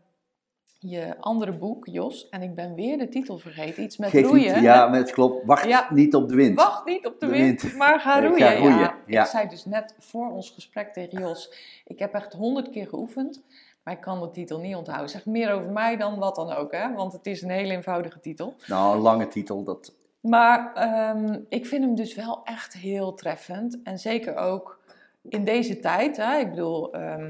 [0.78, 2.28] je andere boek, Jos.
[2.28, 3.82] En ik ben weer de titel vergeten.
[3.82, 4.54] Iets met Geef roeien.
[4.54, 5.46] niet, ja, maar het klopt.
[5.46, 5.86] Wacht Ja.
[5.90, 6.56] niet op de wind.
[6.56, 7.76] Wacht niet op de, De wind, wind.
[7.76, 8.38] maar ga roeien.
[8.38, 8.96] ga roeien, Ja.
[9.06, 9.22] ja.
[9.22, 11.52] Ik zei dus net voor ons gesprek tegen Jos,
[11.84, 13.42] ik heb echt honderd keer geoefend,
[13.82, 15.10] maar ik kan de titel niet onthouden.
[15.10, 16.92] Zeg meer over mij dan wat dan ook, hè?
[16.94, 18.54] want het is een hele eenvoudige titel.
[18.66, 19.96] Nou, een lange titel, dat...
[20.20, 23.78] Maar ehm, ik vind hem dus wel echt heel treffend.
[23.82, 24.80] En zeker ook
[25.28, 26.16] in deze tijd.
[26.16, 26.38] Hè?
[26.38, 27.24] Ik bedoel, ehm,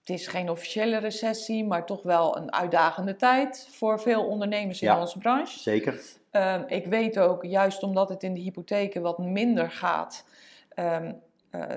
[0.00, 4.88] het is geen officiële recessie, maar toch wel een uitdagende tijd voor veel ondernemers in
[4.88, 5.00] Ja.
[5.00, 5.58] onze branche.
[5.58, 6.00] Zeker.
[6.30, 10.24] Ehm, ik weet ook, juist omdat het in de hypotheken wat minder gaat,
[10.68, 10.98] eh,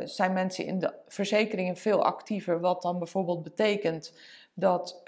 [0.03, 2.59] zijn mensen in de verzekeringen veel actiever.
[2.59, 4.13] Wat dan bijvoorbeeld betekent
[4.53, 5.03] dat,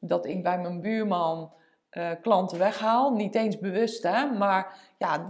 [0.00, 1.52] dat ik bij mijn buurman
[1.94, 3.12] eh, klanten weghaal.
[3.12, 5.28] Niet eens bewust, hè, maar ja,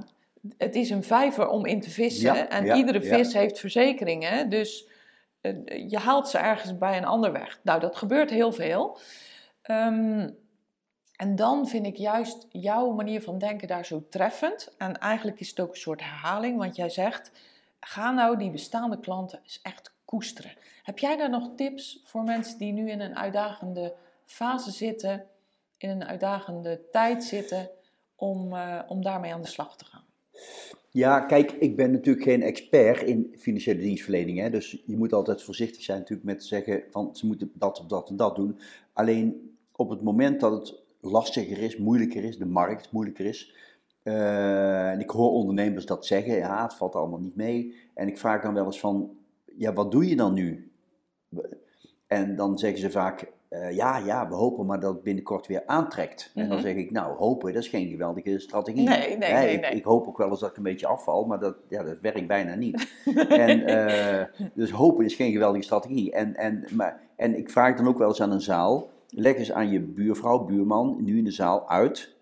[0.58, 2.34] het is een vijver om in te vissen.
[2.34, 3.16] Ja, en ja, iedere ja.
[3.16, 4.48] vis heeft verzekeringen.
[4.48, 4.88] Dus
[5.40, 7.60] eh, je haalt ze ergens bij een ander weg.
[7.62, 8.98] Nou, dat gebeurt heel veel.
[9.62, 10.30] Ehm,
[11.16, 14.74] en dan vind ik juist jouw manier van denken daar zo treffend.
[14.78, 17.30] En eigenlijk is het ook een soort herhaling, want jij zegt:
[17.80, 20.52] ga nou die bestaande klanten eens echt koesteren.
[20.82, 25.26] Heb jij daar nog tips voor mensen die nu in een uitdagende fase zitten,
[25.84, 27.70] in een uitdagende tijd zitten,
[28.16, 30.04] om, eh, om daarmee aan de slag te gaan?
[30.90, 34.38] Ja, kijk, ik ben natuurlijk geen expert in financiële dienstverlening.
[34.38, 37.86] Hè, dus je moet altijd voorzichtig zijn natuurlijk met zeggen van ze moeten dat of
[37.86, 38.58] dat en dat doen.
[38.92, 43.54] Alleen op het moment dat het lastiger is, moeilijker is, de markt moeilijker is.
[44.02, 47.74] eh, en ik hoor ondernemers dat zeggen, ja, het valt allemaal niet mee.
[47.94, 49.16] En ik vraag dan wel eens van,
[49.56, 50.72] ja, wat doe je dan nu?
[52.06, 55.62] En dan zeggen ze vaak, eh, ja, ja, we hopen maar dat het binnenkort weer
[55.66, 56.30] aantrekt.
[56.34, 56.66] En dan Mhm.
[56.66, 58.88] zeg ik, nou, hopen, dat is geen geweldige strategie.
[58.88, 59.70] Nee, nee, nee, ik, nee.
[59.70, 62.26] ik hoop ook wel eens dat ik een beetje afval, maar dat, ja, dat werkt
[62.26, 62.88] bijna niet.
[63.28, 66.12] en, eh, dus hopen is geen geweldige strategie.
[66.12, 69.52] En, en, maar, en ik vraag dan ook wel eens aan een zaal, leg eens
[69.52, 72.12] aan je buurvrouw, buurman, nu in de zaal uit.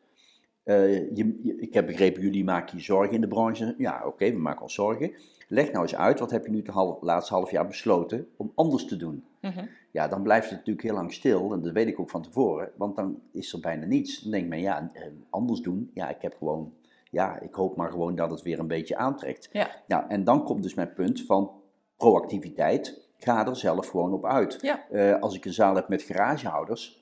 [0.62, 3.74] Eh, je, je- ik heb begrepen, jullie maken je zorgen in de branche.
[3.78, 5.12] Ja, oké, we maken ons zorgen.
[5.52, 8.52] Leg nou eens uit, wat heb je nu het half, laatste half jaar besloten om
[8.54, 9.24] anders te doen?
[9.40, 9.64] Mhm.
[9.90, 11.52] Ja, dan blijft het natuurlijk heel lang stil.
[11.52, 12.70] En dat weet ik ook van tevoren.
[12.76, 14.20] Want dan is er bijna niets.
[14.20, 15.90] Dan denkt men, ja, eh, anders doen.
[15.94, 16.72] Ja, ik heb gewoon...
[17.10, 19.48] Ja, ik hoop maar gewoon dat het weer een beetje aantrekt.
[19.52, 19.70] Ja.
[19.86, 21.50] Nou, en dan komt dus mijn punt van
[21.96, 23.08] proactiviteit.
[23.16, 24.58] Ga er zelf gewoon op uit.
[24.60, 24.88] Ja.
[24.88, 27.01] Eh, als ik een zaal heb met garagehouders...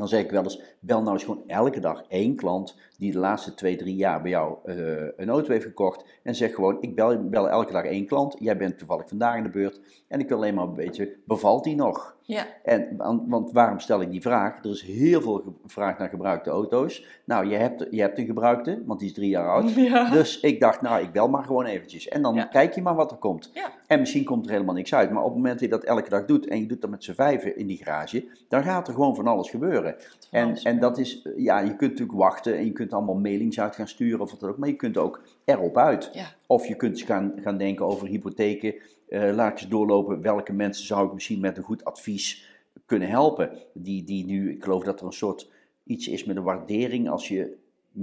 [0.00, 3.18] Dan zeg ik wel eens, bel nou eens gewoon elke dag één klant die de
[3.18, 4.76] laatste twee, drie jaar bij jou eh,
[5.16, 6.04] een auto heeft gekocht.
[6.22, 8.36] En zeg gewoon, ik bel, bel elke dag één klant.
[8.38, 9.80] Jij bent toevallig vandaag in de beurt.
[10.08, 12.16] En ik wil alleen maar een beetje, bevalt die nog?
[12.30, 14.64] Ja, En, want, waarom stel ik die vraag?
[14.64, 17.04] Er is heel veel vraag naar gebruikte auto's.
[17.24, 19.74] Nou, je hebt, je hebt een gebruikte, want die is drie jaar oud.
[19.90, 20.10] ja.
[20.10, 22.08] Dus ik dacht, nou, ik bel maar gewoon eventjes.
[22.08, 22.44] En dan Ja.
[22.44, 23.50] kijk je maar wat er komt.
[23.54, 23.70] Ja.
[23.86, 25.10] En misschien komt er helemaal niks uit.
[25.10, 27.04] Maar op het moment dat je dat elke dag doet en je doet dat met
[27.04, 29.94] z'n vijven in die garage, dan gaat er gewoon van alles gebeuren.
[30.30, 33.60] En, alles en dat is, ja, je kunt natuurlijk wachten en je kunt allemaal mailings
[33.60, 34.58] uit gaan sturen of wat dan ook.
[34.58, 36.10] Maar je kunt ook erop uit.
[36.12, 36.26] Ja.
[36.46, 38.74] Of je kunt gaan, gaan denken over hypotheken.
[39.10, 42.48] Eh, laat eens doorlopen, welke mensen zou ik misschien met een goed advies
[42.86, 43.50] kunnen helpen.
[43.74, 45.50] Die, die nu, ik geloof dat er een soort
[45.84, 47.08] iets is met een waardering.
[47.10, 47.56] Als je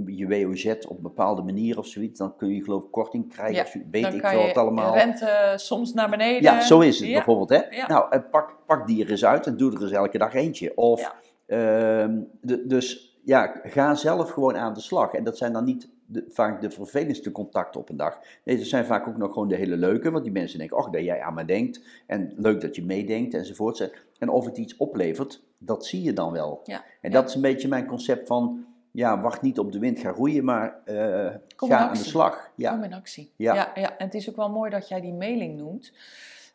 [0.06, 3.54] je WOZ op een bepaalde manier of zoiets, dan kun je geloof ik korting krijgen.
[3.54, 4.94] Ja, of zo, weet dan ik veel je wat allemaal.
[4.94, 6.42] rente soms naar beneden.
[6.42, 7.14] Ja, zo is het Ja.
[7.14, 7.48] bijvoorbeeld.
[7.48, 7.76] Hè?
[7.76, 7.86] Ja.
[7.88, 10.76] Nou, eh, pak, pak die er eens uit en doe er eens elke dag eentje.
[10.76, 11.14] Of,
[11.46, 15.12] ehm, de, dus ja, ga zelf gewoon aan de slag.
[15.12, 18.18] En dat zijn dan niet de, vaak de vervelendste contacten op een dag.
[18.44, 20.10] Nee, dat zijn vaak ook nog gewoon de hele leuke.
[20.10, 21.80] Want die mensen denken, ach, dat jij aan me denkt.
[22.06, 23.90] En leuk dat je meedenkt enzovoort.
[24.18, 26.60] En of het iets oplevert, dat zie je dan wel.
[26.64, 27.20] Ja, En ja.
[27.20, 28.66] dat is een beetje mijn concept van...
[28.90, 32.50] Ja, wacht niet op de wind, ga roeien, maar in ga aan de slag.
[32.54, 32.70] Ja.
[32.70, 33.32] Kom in actie.
[33.36, 33.54] Ja.
[33.54, 33.70] Ja.
[33.74, 35.92] Ja, En het is ook wel mooi dat jij die mailing noemt.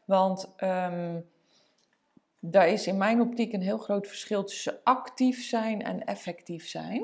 [0.06, 1.20] Want ehm,
[2.46, 7.04] daar is in mijn optiek een heel groot verschil tussen actief zijn en effectief zijn.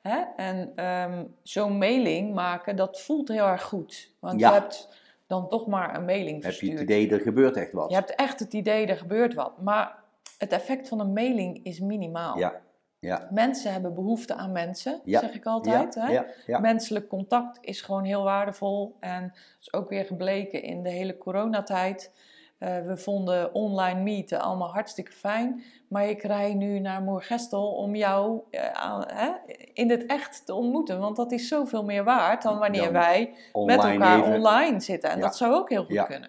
[0.00, 0.20] Hè?
[0.36, 4.12] En ehm, zo'n mailing maken, dat voelt heel erg goed.
[4.18, 4.48] Want Ja.
[4.48, 4.88] je hebt
[5.26, 6.72] dan toch maar een mailing Heb je verstuurd.
[6.72, 7.88] het idee, er gebeurt echt wat.
[7.90, 9.60] Je hebt echt het idee, er gebeurt wat.
[9.62, 9.98] Maar
[10.38, 12.38] het effect van een mailing is minimaal.
[12.38, 12.60] Ja,
[12.98, 13.28] ja.
[13.30, 15.94] Mensen hebben behoefte aan mensen, Ja, zeg ik altijd.
[15.94, 16.20] ja, hè?
[16.46, 16.58] ja.
[16.58, 18.96] Menselijk contact is gewoon heel waardevol.
[19.00, 22.12] En dat is ook weer gebleken in de hele coronatijd.
[22.60, 25.62] Eh, we vonden online meeten allemaal hartstikke fijn.
[25.88, 29.28] Maar ik rij nu naar Moergestel om jou eh,
[29.72, 30.98] in het echt te ontmoeten.
[30.98, 33.32] Want dat is zoveel meer waard dan wanneer Dan wij
[33.64, 34.34] met elkaar even.
[34.34, 35.10] online zitten.
[35.10, 35.22] En Ja.
[35.22, 36.04] dat zou ook heel goed Ja.
[36.04, 36.28] kunnen.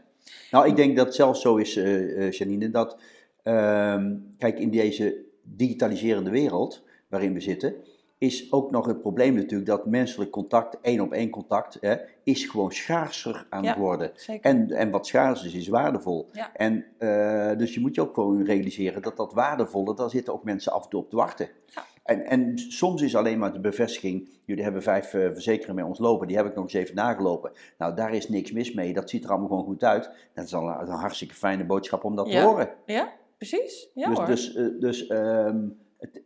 [0.51, 2.97] Nou, ik denk dat het zelfs zo is, eh, Janine, dat,
[3.43, 7.75] ehm, kijk, in deze digitaliserende wereld waarin we zitten,
[8.21, 12.45] is ook nog het probleem natuurlijk dat menselijk contact, één op één contact, hè, is
[12.45, 13.69] gewoon schaarser aan Ja.
[13.69, 14.11] het worden.
[14.13, 14.51] Zeker.
[14.51, 16.29] En, en wat schaars is, is waardevol.
[16.31, 16.53] Ja.
[16.53, 20.43] En uh, dus je moet je ook gewoon realiseren dat dat waardevolle, daar zitten ook
[20.43, 21.49] mensen af en toe op te wachten.
[21.65, 21.83] Ja.
[22.03, 25.99] En, en soms is alleen maar de bevestiging, jullie hebben vijf uh, verzekeringen bij ons
[25.99, 27.51] lopen, die heb ik nog eens even nagelopen.
[27.77, 30.11] Nou, daar is niks mis mee, dat ziet er allemaal gewoon goed uit.
[30.33, 32.69] Dat is al een, een hartstikke fijne boodschap om dat te horen.
[32.85, 33.89] Ja, precies.
[33.93, 34.25] Ja, dus hoor.
[34.25, 36.21] dus, uh, dus um, het,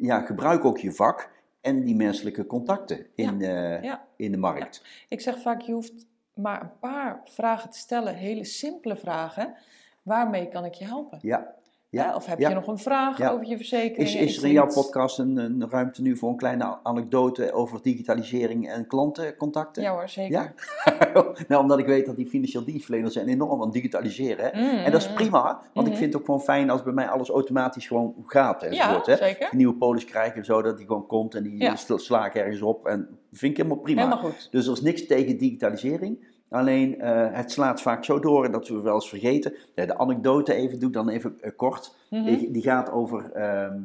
[0.00, 1.30] ja, gebruik ook je vak
[1.60, 3.82] en die menselijke contacten in, ja.
[3.82, 4.06] Ja.
[4.16, 4.80] in de markt.
[4.82, 5.06] Ja.
[5.08, 9.54] Ik zeg vaak, je hoeft maar een paar vragen te stellen, hele simpele vragen.
[10.02, 11.18] waarmee kan ik je helpen?
[11.22, 11.54] Ja.
[11.92, 14.08] Ja, of heb je nog een vraag over je verzekering?
[14.08, 17.82] Is, is er in jouw podcast een, een ruimte nu voor een kleine anekdote over
[17.82, 19.82] digitalisering en klantencontacten?
[19.82, 20.32] Ja hoor, zeker.
[20.32, 20.52] Ja?
[21.48, 24.44] nou, omdat ik weet dat die financieel dienstverleners zijn enorm aan het digitaliseren.
[24.52, 24.60] Hè?
[24.60, 26.02] Mm, En dat is mm, prima, want ik Mhm.
[26.02, 28.66] vind het ook gewoon fijn als bij mij alles automatisch gewoon gaat.
[28.70, 29.16] Ja, hè?
[29.16, 29.48] zeker.
[29.50, 32.62] Een nieuwe polis krijg en zo, dat die gewoon komt en die sla ik ergens
[32.62, 32.86] op.
[32.86, 32.98] En
[33.30, 34.02] dat vind ik helemaal prima.
[34.02, 34.48] Helemaal goed.
[34.50, 36.24] Dus er is niks tegen digitalisering.
[36.52, 39.54] Alleen eh, het slaat vaak zo door dat we wel eens vergeten.
[39.74, 41.94] Ja, de anekdote even doe ik dan even eh, kort.
[42.10, 42.24] Mhm.
[42.24, 43.32] Die, die gaat over.
[43.32, 43.80] ehm,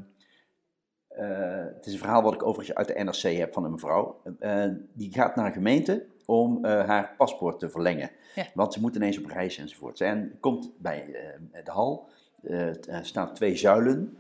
[1.07, 4.21] eh, het is een verhaal wat ik overigens uit de NRC heb van een mevrouw.
[4.39, 8.09] Eh, die gaat naar een gemeente om haar paspoort te verlengen.
[8.35, 8.45] Ja.
[8.53, 10.01] Want ze moet ineens op reis enzovoort.
[10.01, 11.15] En komt bij
[11.63, 12.09] de hal.
[12.41, 14.17] er staan twee zuilen.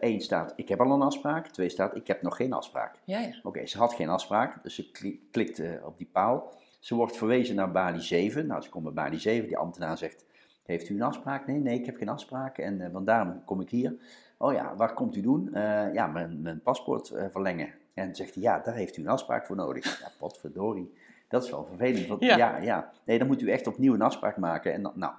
[0.00, 1.48] Eén staat, ik heb al een afspraak.
[1.48, 2.94] Twee staat, ik heb nog geen afspraak.
[3.04, 3.34] Ja, ja.
[3.42, 6.52] Oké, ze had geen afspraak, dus ze kli- klikt op die paal.
[6.84, 8.46] Ze wordt verwezen naar Bali 7.
[8.46, 9.46] Nou, ze komt bij Bali 7.
[9.46, 10.24] Die ambtenaar zegt,
[10.62, 11.46] heeft u een afspraak?
[11.46, 12.58] Nee, nee, ik heb geen afspraak.
[12.58, 13.94] En want daarom kom ik hier.
[14.38, 15.54] Oh ja, waar komt u doen?
[15.54, 17.74] Eh, ja, mijn, mijn paspoort eh, verlengen.
[17.94, 20.00] En zegt hij, ja, daar heeft u een afspraak voor nodig.
[20.00, 20.94] Ja, potverdorie.
[21.28, 22.06] Dat is wel vervelend.
[22.06, 22.36] Want, Ja.
[22.36, 22.56] ja.
[22.56, 24.72] ja, Nee, dan moet u echt opnieuw een afspraak maken.
[24.72, 25.12] En nou,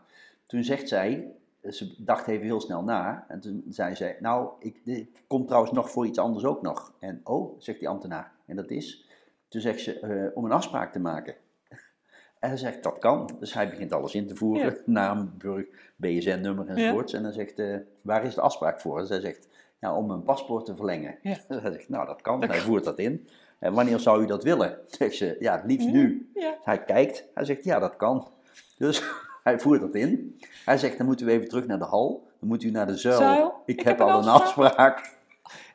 [0.46, 1.32] toen zegt zij,
[1.64, 3.26] ze dacht even heel snel na.
[3.28, 6.94] En toen zei zij, nou, ik, dit komt trouwens nog voor iets anders ook nog.
[7.00, 8.32] En oh, zegt die ambtenaar.
[8.46, 9.10] En dat is,
[9.48, 11.36] toen zegt ze, om een afspraak te maken.
[12.46, 13.30] En hij zegt, dat kan.
[13.40, 14.66] Dus hij begint alles in te voeren.
[14.66, 14.82] Ja.
[15.02, 15.66] Naam, burg,
[15.96, 17.14] BSN-nummer enzovoorts.
[17.14, 19.00] En dan zegt, eh, waar is de afspraak voor?
[19.00, 19.48] En zij zegt,
[19.80, 21.18] ja, om mijn paspoort te verlengen.
[21.22, 21.38] Ja.
[21.48, 22.40] En hij zegt, nou, dat kan.
[22.40, 22.68] Dat hij kan.
[22.68, 23.28] voert dat in.
[23.60, 24.78] En wanneer zou u dat willen?
[24.88, 25.94] Zegt ze, ja, het liefst Ja.
[25.94, 26.30] nu.
[26.34, 26.58] Ja.
[26.64, 28.28] Hij kijkt, hij zegt, ja, dat kan.
[28.78, 29.04] Dus
[29.44, 30.40] hij voert dat in.
[30.66, 32.28] Hij zegt, dan moeten we even terug naar de hal.
[32.40, 33.18] Dan moet u naar de zuil.
[33.18, 35.14] Zuil, Ik, heb, al een afspraak.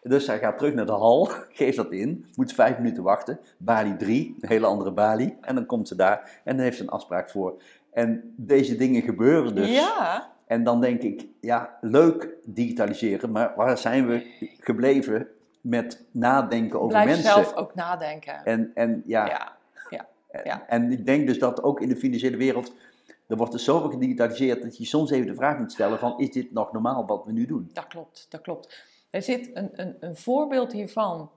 [0.03, 1.25] Dus hij gaat terug naar de hal,
[1.61, 3.41] geeft dat in, moet vijf minuten wachten.
[3.59, 5.37] Bali 3, een hele andere Bali.
[5.41, 7.63] En dan komt ze daar en dan heeft ze een afspraak voor.
[7.93, 9.69] En deze dingen gebeuren dus.
[9.69, 15.29] Ja, En dan denk ik, ja, leuk digitaliseren, maar waar zijn we gebleven
[15.61, 17.33] met nadenken over blijf mensen?
[17.33, 18.45] zelf ook nadenken.
[18.45, 19.57] En, en ja, ja,
[19.91, 20.07] ja.
[20.45, 20.65] ja.
[20.67, 22.73] en ik denk dus dat ook in de financiële wereld,
[23.27, 26.31] er wordt dus zoveel gedigitaliseerd dat je soms even de vraag moet stellen van, is
[26.31, 27.71] dit nog normaal wat we nu doen?
[27.73, 28.85] Dat klopt, dat klopt.
[29.11, 31.31] Er zit een, een, een voorbeeld hiervan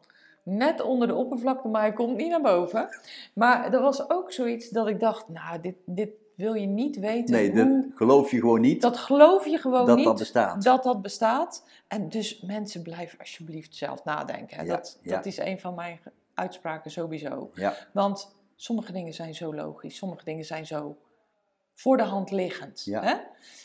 [0.44, 2.90] net onder de oppervlakte, maar hij komt niet naar boven.
[3.34, 7.36] Maar er was ook zoiets dat ik dacht, nou, dit, dit wil je niet weten.
[7.36, 10.06] Nee, hoe, dat geloof je gewoon niet dat geloof je gewoon dat niet.
[10.06, 10.64] dat bestaat.
[10.64, 11.66] dat dat bestaat.
[11.88, 14.66] En dus mensen blijven alsjeblieft zelf nadenken.
[14.66, 15.16] Ja, dat, ja.
[15.16, 16.00] dat is een van mijn
[16.34, 17.52] uitspraken sowieso.
[17.54, 20.98] Ja, Want sommige dingen zijn zo logisch, sommige dingen zijn zo
[21.74, 22.88] voor de hand liggend.
[22.92, 23.16] Hè?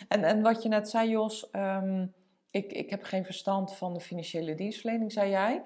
[0.08, 2.06] En, en wat je net zei, Jos, ehm,
[2.50, 5.62] ik, ik heb geen verstand van de financiële dienstverlening, zei jij.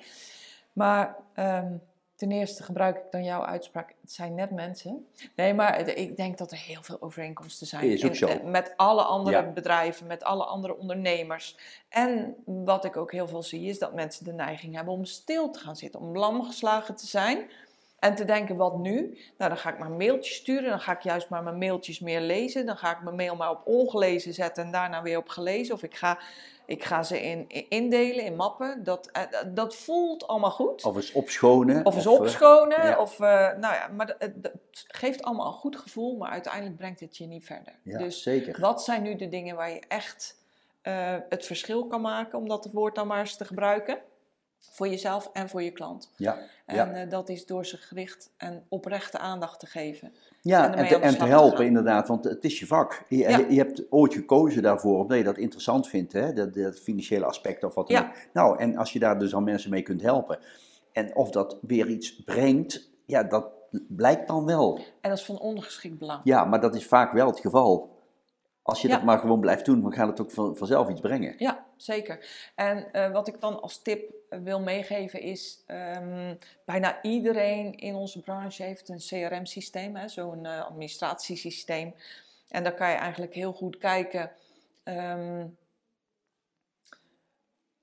[0.72, 1.72] Maar ehm,
[2.14, 5.06] ten eerste gebruik ik dan jouw uitspraak, het zijn net mensen.
[5.36, 7.84] Nee, maar ik denk dat er heel veel overeenkomsten zijn.
[7.90, 8.26] Is ook in- zo.
[8.26, 9.50] eh, met alle andere Ja.
[9.52, 11.56] bedrijven, met alle andere ondernemers.
[11.88, 15.50] En wat ik ook heel veel zie, is dat mensen de neiging hebben om stil
[15.50, 17.50] te gaan zitten, om lam geslagen te zijn.
[18.02, 19.18] En te denken, wat nu?
[19.38, 20.70] Nou, dan ga ik maar een mailtje sturen.
[20.70, 22.66] Dan ga ik juist maar mijn mailtjes meer lezen.
[22.66, 25.74] Dan ga ik mijn mail maar op ongelezen zetten en daarna weer op gelezen.
[25.74, 26.18] Of ik ga,
[26.66, 28.84] ik ga ze in, in- indelen in mappen.
[28.84, 30.84] Dat, eh, dat voelt allemaal goed.
[30.84, 31.86] of eens opschonen.
[31.86, 32.86] Of eens eh, opschonen.
[32.86, 32.98] ja.
[32.98, 36.16] Of, eh, nou ja, maar dat- geeft allemaal een goed gevoel.
[36.16, 37.72] Maar uiteindelijk brengt het je niet verder.
[37.82, 38.60] ja, dus zeker.
[38.60, 40.40] wat zijn nu de dingen waar je echt
[41.28, 42.38] het verschil kan maken?
[42.38, 43.98] Om dat woord dan maar eens te gebruiken.
[44.70, 46.10] Voor jezelf en voor je klant.
[46.16, 46.90] Ja, En ja.
[46.92, 50.12] eh, dat is door ze gericht en oprechte aandacht te geven.
[50.40, 53.04] ja en te, en te helpen inderdaad, want het is je vak.
[53.08, 53.38] Je, Ja.
[53.38, 56.32] je hebt ooit gekozen daarvoor, omdat je dat interessant vindt, hè?
[56.32, 58.08] Dat, dat financiële aspect of wat dan Ja.
[58.08, 58.14] ook.
[58.32, 60.38] Nou, en als je daar dus al mensen mee kunt helpen,
[60.92, 63.48] en of dat weer iets brengt, ja, dat
[63.88, 64.76] blijkt dan wel.
[65.00, 66.20] En dat is van ondergeschikt belang.
[66.24, 67.91] Ja, maar dat is vaak wel het geval.
[68.62, 68.94] Als je Ja.
[68.94, 71.34] dat maar gewoon blijft doen, dan gaat het ook van, vanzelf iets brengen.
[71.38, 72.26] Ja, zeker.
[72.54, 76.34] En eh, wat ik dan als tip eh, wil meegeven is, ehm,
[76.64, 81.94] bijna iedereen in onze branche heeft een CRM-systeem, hè, zo'n eh, administratiesysteem.
[82.48, 84.30] En daar kan je eigenlijk heel goed kijken
[84.82, 85.46] ehm,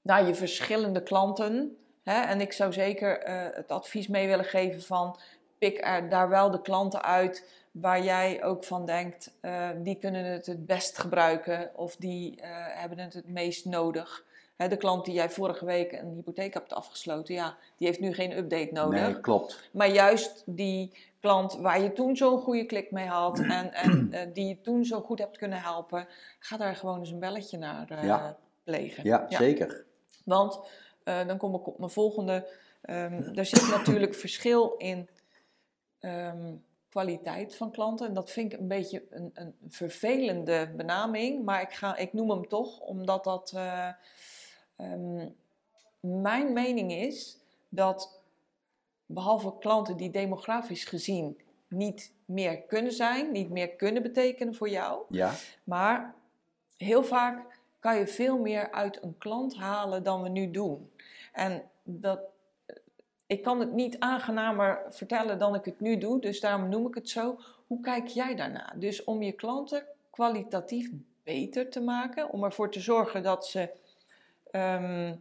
[0.02, 1.78] naar je verschillende klanten.
[2.04, 2.22] Hè?
[2.22, 3.20] En ik zou zeker
[3.56, 5.20] het advies mee willen geven van,
[5.58, 10.26] pik er daar wel de klanten uit waar jij ook van denkt, eh, die kunnen
[10.26, 14.26] het het best gebruiken of die eh, hebben het het meest nodig.
[14.56, 18.14] Hè, de klant die jij vorige week een hypotheek hebt afgesloten, ja, die heeft nu
[18.14, 19.02] geen update nodig.
[19.02, 19.70] Nee, klopt.
[19.72, 24.28] Maar juist die klant waar je toen zo'n goede klik mee had en, en eh,
[24.34, 26.08] die je toen zo goed hebt kunnen helpen,
[26.40, 28.38] ga daar gewoon eens een belletje naar Ja.
[28.64, 29.04] plegen.
[29.04, 29.86] Ja, zeker.
[30.26, 30.60] Want
[31.04, 32.48] dan kom ik op mijn volgende.
[32.82, 35.10] ehm, er zit natuurlijk verschil in
[36.00, 36.54] ehm,
[36.90, 38.08] kwaliteit van klanten.
[38.08, 42.30] En dat vind ik een beetje een, een vervelende benaming, maar ik, ga, ik noem
[42.30, 43.52] hem toch, omdat dat.
[43.56, 43.90] eh,
[44.76, 45.28] ehm,
[46.00, 47.38] mijn mening is
[47.70, 48.22] dat
[49.06, 51.38] behalve klanten die demografisch gezien
[51.68, 55.34] niet meer kunnen zijn, niet meer kunnen betekenen voor jou, Ja,
[55.64, 56.16] maar
[56.78, 60.92] heel vaak kan je veel meer uit een klant halen dan we nu doen.
[61.34, 62.20] En dat,
[63.30, 66.96] ik kan het niet aangenamer vertellen dan ik het nu doe, dus daarom noem ik
[66.96, 67.40] het zo.
[67.68, 68.74] Hoe kijk jij daarna?
[68.76, 70.90] Dus om je klanten kwalitatief
[71.24, 73.70] beter te maken, om ervoor te zorgen dat ze
[74.52, 75.14] ehm,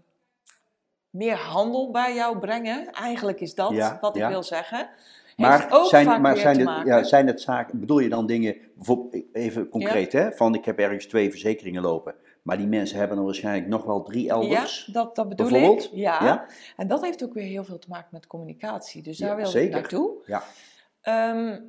[1.11, 2.93] meer handel bij jou brengen.
[2.93, 4.29] Eigenlijk is dat Ja, wat ik ja.
[4.29, 4.89] wil zeggen.
[5.37, 9.25] maar, ook zijn, maar zijn, het, ja, zijn het zaken, bedoel je dan dingen, bijvoorbeeld,
[9.33, 12.15] even concreet hè, van ik heb ergens twee verzekeringen lopen,
[12.49, 14.85] maar die mensen hebben er waarschijnlijk nog wel drie elders.
[14.87, 15.81] Ja, dat, dat bedoel ik.
[15.81, 16.25] Ja.
[16.25, 16.47] Ja?
[16.77, 19.03] En dat heeft ook weer heel veel te maken met communicatie.
[19.03, 20.23] Dus Ja, daar wil ik naartoe.
[20.27, 20.43] Ja.
[21.01, 21.61] Ehm,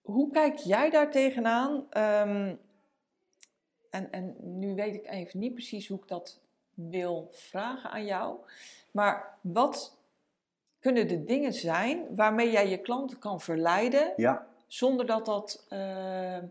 [0.00, 1.86] hoe kijk jij daar tegenaan?
[1.90, 2.54] Ehm,
[3.90, 6.40] en, en nu weet ik even niet precies hoe ik dat
[6.74, 8.36] wil vragen aan jou.
[8.90, 9.96] Maar wat
[10.78, 16.44] kunnen de dingen zijn waarmee jij je klanten kan verleiden Ja, zonder dat dat ehm,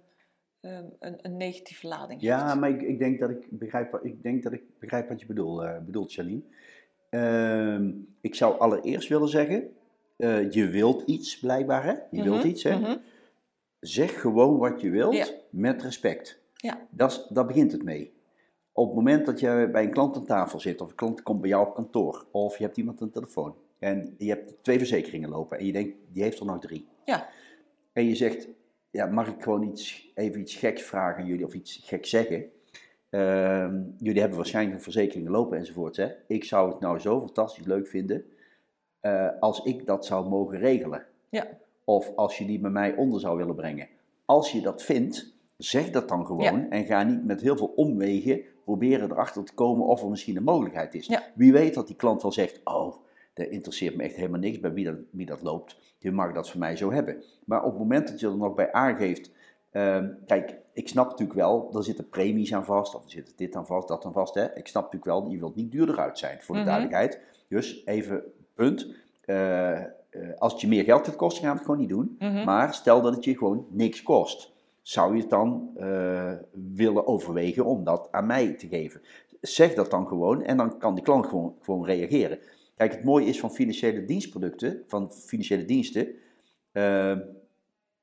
[0.68, 2.59] ehm, een, een negatieve lading ja heeft?
[2.59, 5.28] maar ik, ik, denk dat ik, begrijp, wat- ik denk dat ik begrijp wat je
[5.28, 6.41] eh, bedoelt, Janine.
[7.09, 7.91] Ehm,
[8.22, 9.70] ik zou allereerst willen zeggen,
[10.18, 11.91] eh, je wilt iets blijkbaar, hè?
[12.11, 12.80] Je wilt Mhm, iets, hè?
[12.80, 12.97] mhm.
[13.80, 15.26] Zeg gewoon wat je wilt, Ja.
[15.49, 16.39] met respect.
[16.53, 16.88] Ja.
[16.89, 18.13] Dat daar begint het mee.
[18.72, 21.41] Op het moment dat je bij een klant aan tafel zit, of een klant komt
[21.41, 24.78] bij jou op kantoor, of je hebt iemand aan de telefoon, en je hebt twee
[24.78, 26.88] verzekeringen lopen, en je denkt, die heeft er nog drie.
[27.05, 27.30] Ja.
[27.93, 28.47] En je zegt,
[28.91, 32.45] ja, mag ik gewoon iets, even iets geks vragen aan jullie, of iets geks zeggen?
[33.09, 35.95] Ehm, jullie hebben waarschijnlijk een verzekering lopen enzovoort.
[35.95, 36.07] Hè?
[36.27, 38.25] Ik zou het nou zo fantastisch leuk vinden
[38.99, 41.05] eh, als ik dat zou mogen regelen.
[41.29, 41.47] Ja.
[41.83, 43.88] Of als je die bij mij onder zou willen brengen.
[44.25, 46.69] Als je dat vindt, zeg dat dan gewoon.
[46.69, 50.43] En ga niet met heel veel omwegen proberen erachter te komen of er misschien een
[50.43, 51.07] mogelijkheid is.
[51.07, 51.23] Ja.
[51.35, 52.95] Wie weet dat die klant wel zegt, oh,
[53.38, 55.77] dat interesseert me echt helemaal niks bij wie dat, wie dat loopt.
[55.97, 57.23] Je mag dat van mij zo hebben.
[57.45, 59.31] Maar op het moment dat je er nog bij aangeeft,
[59.71, 63.55] ehm, kijk, ik snap natuurlijk wel, er zitten premies aan vast, of er zit dit
[63.55, 64.33] aan vast, dat aan vast.
[64.33, 64.55] Hè?
[64.55, 66.69] Ik snap natuurlijk wel, je wilt niet duurder uit zijn, voor de Mhm.
[66.69, 67.19] duidelijkheid.
[67.47, 68.23] Dus even,
[68.53, 68.88] punt.
[69.25, 69.88] Eh, eh,
[70.38, 72.15] als het je meer geld gaat kosten, gaan we het gewoon niet doen.
[72.19, 72.43] Mhm.
[72.45, 74.51] Maar stel dat het je gewoon niks kost.
[74.81, 76.31] Zou je het dan eh,
[76.75, 79.01] willen overwegen om dat aan mij te geven?
[79.41, 82.39] Zeg dat dan gewoon en dan kan die klant gewoon, gewoon reageren.
[82.78, 86.07] Kijk, het mooie is van financiële dienstproducten, van financiële diensten.
[86.71, 87.15] eh,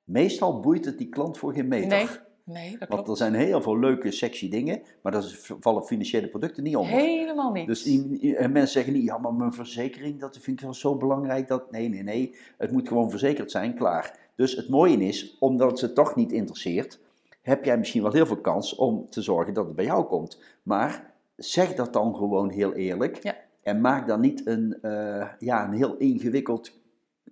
[0.05, 1.89] meestal boeit het die klant voor geen meter.
[1.89, 2.07] Nee,
[2.45, 3.09] nee, dat Want klopt.
[3.09, 5.23] er zijn heel veel leuke, sexy dingen, maar daar
[5.61, 6.95] vallen financiële producten niet onder.
[6.95, 7.67] Helemaal niet.
[7.67, 11.49] Dus en mensen zeggen niet, ja, maar mijn verzekering, dat vind ik wel zo belangrijk.
[11.49, 14.19] Dat, nee, nee, nee, het moet gewoon verzekerd zijn, klaar.
[14.35, 17.01] Dus het mooie is, omdat het ze toch niet interesseert,
[17.43, 20.43] heb jij misschien wel heel veel kans om te zorgen dat het bij jou komt.
[20.63, 23.23] Maar zeg dat dan gewoon heel eerlijk.
[23.23, 23.37] Ja.
[23.65, 26.73] En maak daar niet een, eh, ja, een heel ingewikkeld,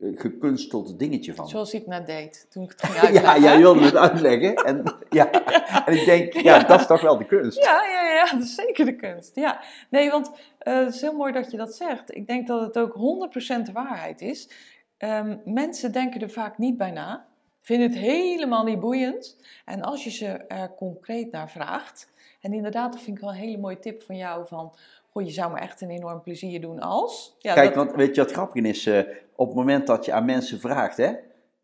[0.01, 1.49] eh, gekunsteld dingetje van.
[1.49, 3.43] Zoals ik net deed, toen ik het ging Ja, uitleggen.
[3.43, 4.55] jij wilde het uitleggen.
[4.55, 5.31] En, ja.
[5.87, 7.65] en ik denk, ja, dat is toch wel de kunst.
[7.65, 9.35] Ja, ja, ja, dat is zeker de kunst.
[9.37, 9.61] Ja.
[9.91, 12.15] Nee, want eh, het is heel mooi dat je dat zegt.
[12.17, 14.49] Ik denk dat het ook 100% de waarheid is.
[14.97, 17.27] Ehm, mensen denken er vaak niet bij na,
[17.61, 19.37] vinden het helemaal niet boeiend.
[19.65, 22.11] En als je ze er concreet naar vraagt,
[22.41, 24.75] en inderdaad, dat vind ik wel een hele mooie tip van jou van,
[25.13, 27.37] goh, je zou me echt een enorm plezier doen als.
[27.39, 28.87] Ja, Kijk, dat- want weet je wat grappig is?
[28.87, 28.99] eh,
[29.37, 31.13] op het moment dat je aan mensen vraagt, hè,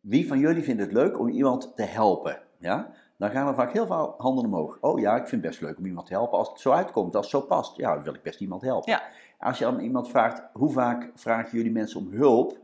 [0.01, 2.39] wie van jullie vindt het leuk om iemand te helpen?
[2.59, 2.91] Ja?
[3.17, 4.79] Dan gaan er vaak heel veel handen omhoog.
[4.81, 6.39] Oh ja, ik vind het best leuk om iemand te helpen.
[6.39, 8.93] Als het zo uitkomt, als het zo past, ja, dan wil ik best iemand helpen.
[8.93, 9.03] Ja.
[9.39, 12.57] Als je aan iemand vraagt, hoe vaak vragen jullie mensen om hulp?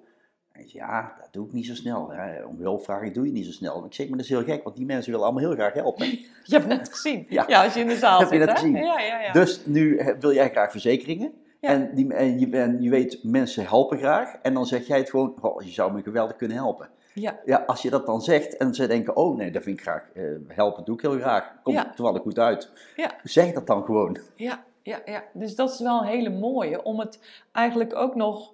[0.58, 2.10] Je, ja, dat doe ik niet zo snel.
[2.12, 2.44] Hè.
[2.44, 3.84] Om hulp vragen doe je niet zo snel.
[3.84, 6.06] Ik zeg, maar dat is heel gek, want die mensen willen allemaal heel graag helpen.
[6.44, 7.26] Je hebt het net gezien.
[7.28, 7.44] Ja.
[7.46, 8.46] Ja, als je in de zaal Heb je zit.
[8.46, 8.74] dat gezien?
[8.76, 9.32] Ja, ja, ja.
[9.32, 11.32] Dus nu wil jij graag verzekeringen.
[11.60, 14.34] En, die, en, je, en je weet, mensen helpen graag.
[14.42, 16.88] En dan zeg jij het gewoon, "Goh, je zou me geweldig kunnen helpen.
[17.14, 17.38] ja.
[17.44, 20.08] Ja, als je dat dan zegt en ze denken, oh nee, dat vind ik graag.
[20.14, 21.52] eh, helpen doe ik heel graag.
[21.62, 21.92] Komt Ja.
[21.94, 22.70] toevallig goed uit.
[22.96, 23.10] Ja.
[23.22, 24.18] Zeg dat dan gewoon.
[24.34, 25.24] Ja, ja, ja.
[25.32, 27.18] Dus dat is wel een hele mooie om het
[27.52, 28.52] eigenlijk ook nog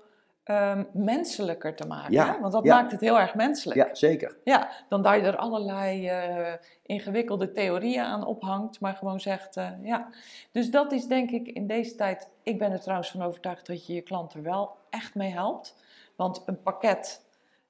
[0.50, 2.12] ehm, menselijker te maken.
[2.12, 2.40] Ja, hè?
[2.40, 2.74] Want dat ja.
[2.74, 3.78] maakt het heel erg menselijk.
[3.78, 4.36] Ja, zeker.
[4.44, 9.70] Ja, dan dat je er allerlei eh, ingewikkelde theorieën aan ophangt, maar gewoon zegt, eh,
[9.82, 10.08] ja.
[10.52, 13.86] Dus dat is denk ik in deze tijd, ik ben er trouwens van overtuigd dat
[13.86, 15.76] je je klant er wel echt mee helpt.
[16.16, 17.24] Want een pakket,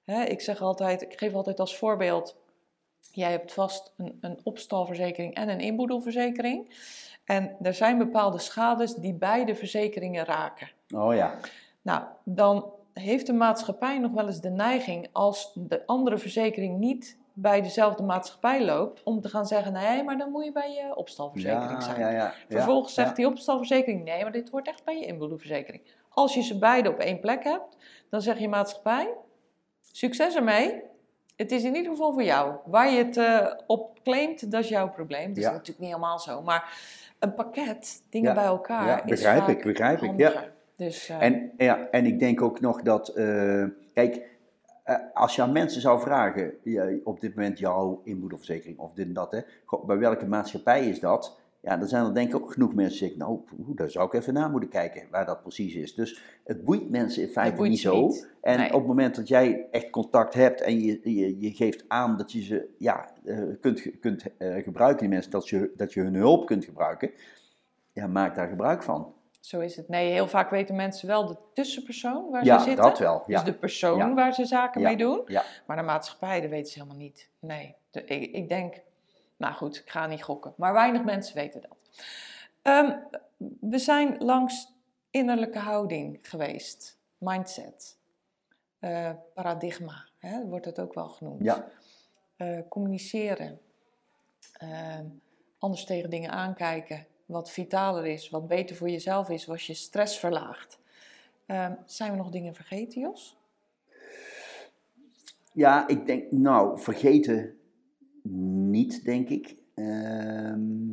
[0.05, 2.37] hè, ik zeg altijd, ik geef altijd als voorbeeld,
[3.13, 6.75] jij hebt vast een, een opstalverzekering en een inboedelverzekering.
[7.25, 10.71] En er zijn bepaalde schades die beide verzekeringen raken.
[10.95, 11.35] Oh ja.
[11.83, 17.19] Nou, dan heeft de maatschappij nog wel eens de neiging, als de andere verzekering niet
[17.33, 20.97] bij dezelfde maatschappij loopt, om te gaan zeggen: nee, maar dan moet je bij je
[20.97, 22.01] opstalverzekering zijn.
[22.01, 22.33] Ja, ja.
[22.49, 25.83] Vervolgens zegt die opstalverzekering: nee, maar dit hoort echt bij je inboedelverzekering.
[26.09, 27.77] Als je ze beide op één plek hebt,
[28.11, 29.15] dan zeg je maatschappij:
[29.93, 30.83] succes ermee.
[31.37, 32.55] Het is in ieder geval voor jou.
[32.65, 35.29] Waar je het eh, op claimt, dat is jouw probleem.
[35.29, 36.43] Dat is natuurlijk niet helemaal zo.
[36.43, 36.79] Maar
[37.19, 38.87] een pakket, dingen bij elkaar.
[38.87, 40.19] Ja, is begrijp vaak ik, begrijp ik.
[40.19, 40.45] Ja.
[40.81, 44.29] Dus, eh, En, ja, en ik denk ook nog dat, eh, kijk,
[44.85, 46.53] eh, als je aan mensen zou vragen,
[47.05, 49.41] op dit moment jouw inboedelverzekering of dit en dat, hè,
[49.87, 51.39] bij welke maatschappij is dat?
[51.61, 54.13] Ja, dan zijn er denk ik ook genoeg mensen die zeggen, nou, daar zou ik
[54.13, 55.95] even naar moeten kijken waar dat precies is.
[55.95, 58.07] Dus het boeit mensen in feite niet zo.
[58.07, 58.29] niet.
[58.41, 58.69] En Nee.
[58.69, 62.33] op het moment dat jij echt contact hebt en je, je, je geeft aan dat
[62.33, 63.11] je ze ja,
[63.61, 67.11] kunt, kunt gebruiken, die mensen, dat je, dat je hun hulp kunt gebruiken,
[67.93, 69.15] ja, maak daar gebruik van.
[69.41, 69.89] Zo is het.
[69.89, 72.85] Nee, heel vaak weten mensen wel de tussenpersoon waar Ja, ze zitten.
[72.85, 73.23] dat wel.
[73.27, 73.37] Ja.
[73.43, 74.15] Dus de persoon Ja.
[74.15, 74.87] waar ze zaken Ja.
[74.87, 75.23] mee doen.
[75.27, 75.45] Ja.
[75.67, 77.29] Maar de maatschappij, dat weten ze helemaal niet.
[77.39, 78.81] Nee, de- ik, ik denk,
[79.37, 80.55] nou goed, ik ga niet gokken.
[80.57, 81.77] Maar weinig mensen weten dat.
[82.63, 82.97] Ehm,
[83.61, 84.73] we zijn langs
[85.11, 86.99] innerlijke houding geweest.
[87.19, 87.99] Mindset.
[88.79, 91.45] Eh, paradigma, hè, wordt het ook wel genoemd.
[91.45, 91.69] Ja.
[92.37, 93.61] Eh, communiceren.
[94.53, 95.05] Ehm,
[95.59, 97.07] anders tegen dingen aankijken.
[97.31, 100.79] Wat vitaler is, wat beter voor jezelf is, wat je stress verlaagt.
[101.47, 103.39] Ehm, zijn we nog dingen vergeten, Jos?
[105.53, 107.59] Ja, ik denk, nou, vergeten
[108.71, 109.57] niet, denk ik.
[109.75, 110.93] Ehm,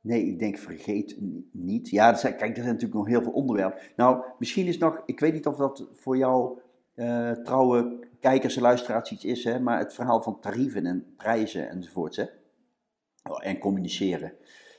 [0.00, 1.16] nee, ik denk vergeet
[1.52, 1.88] niet.
[1.88, 3.80] Ja, kijk, er zijn natuurlijk nog heel veel onderwerpen.
[3.96, 6.58] Nou, misschien is nog, ik weet niet of dat voor jou
[6.94, 11.68] eh, trouwe kijkers en luisteraars iets is, hè, maar het verhaal van tarieven en prijzen
[11.68, 12.24] enzovoorts, hè.
[13.28, 14.32] Oh, En communiceren.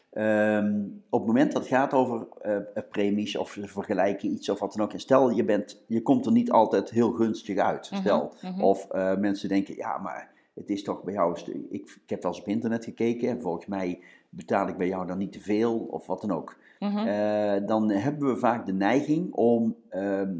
[0.09, 2.57] Ehm, op het moment dat het gaat over eh,
[2.89, 4.93] premies of vergelijken iets of wat dan ook.
[4.93, 7.91] En stel, je, bent, je komt er niet altijd heel gunstig uit.
[7.91, 8.33] Mhm, Stel.
[8.41, 8.61] mhm.
[8.61, 11.39] Of eh, mensen denken, ja, maar het is toch bij jou...
[11.69, 15.07] Ik, ik heb wel eens op internet gekeken en volgens mij betaal ik bij jou
[15.07, 16.57] dan niet te veel of wat dan ook.
[16.79, 17.65] Mhm.
[17.65, 20.33] Dan hebben we vaak de neiging om, ehm,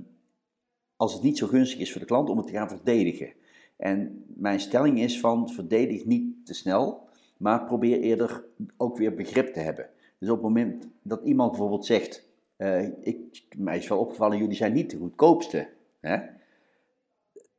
[0.96, 3.34] als het niet zo gunstig is voor de klant, om het te gaan verdedigen.
[3.78, 7.08] En mijn stelling is van, verdedig niet te snel,
[7.40, 8.44] maar probeer eerder
[8.78, 9.90] ook weer begrip te hebben.
[10.20, 12.24] Dus op het moment dat iemand bijvoorbeeld zegt,
[12.56, 15.68] eh, ik, mij is wel opgevallen, jullie zijn niet de goedkoopste.
[16.00, 16.18] Hè?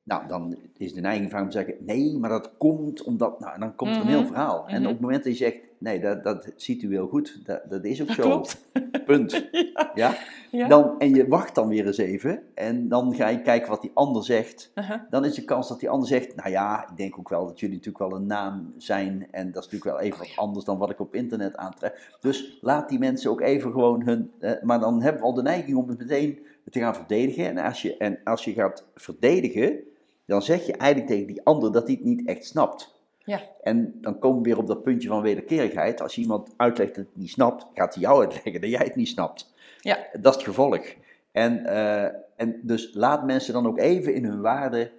[0.02, 3.58] Nou, dan is de neiging van om te zeggen, nee, maar dat komt omdat, nou,
[3.58, 4.16] dan komt er een Mhm.
[4.16, 4.66] heel verhaal.
[4.68, 4.84] En Mhm.
[4.86, 7.84] op het moment dat je zegt, nee, dat, dat ziet u heel goed, dat, dat
[7.84, 8.22] is ook Dat zo.
[8.22, 8.68] klopt.
[9.06, 9.48] Punt.
[9.94, 10.16] Ja?
[10.50, 10.68] Ja.
[10.68, 13.90] Dan, en je wacht dan weer eens even en dan ga je kijken wat die
[13.94, 14.70] ander zegt.
[14.74, 15.00] Uh-huh.
[15.10, 17.60] Dan is de kans dat die ander zegt, nou ja, ik denk ook wel dat
[17.60, 20.64] jullie natuurlijk wel een naam zijn en dat is natuurlijk wel even Oh wat anders
[20.64, 22.16] dan wat ik op internet aantref.
[22.20, 25.42] Dus laat die mensen ook even gewoon hun, eh, maar dan hebben we al de
[25.42, 26.38] neiging om het meteen
[26.70, 27.46] te gaan verdedigen.
[27.46, 29.78] En als je, en als je gaat verdedigen,
[30.26, 32.99] dan zeg je eigenlijk tegen die ander dat hij het niet echt snapt.
[33.30, 33.40] Ja.
[33.62, 36.00] En dan komen we weer op dat puntje van wederkerigheid.
[36.00, 39.08] Als iemand uitlegt dat het niet snapt, gaat hij jou uitleggen dat jij het niet
[39.08, 39.52] snapt.
[39.80, 39.98] Ja.
[40.12, 40.94] Dat is het gevolg.
[41.32, 42.04] En, eh,
[42.36, 44.92] en dus laat mensen dan ook even in hun waarde,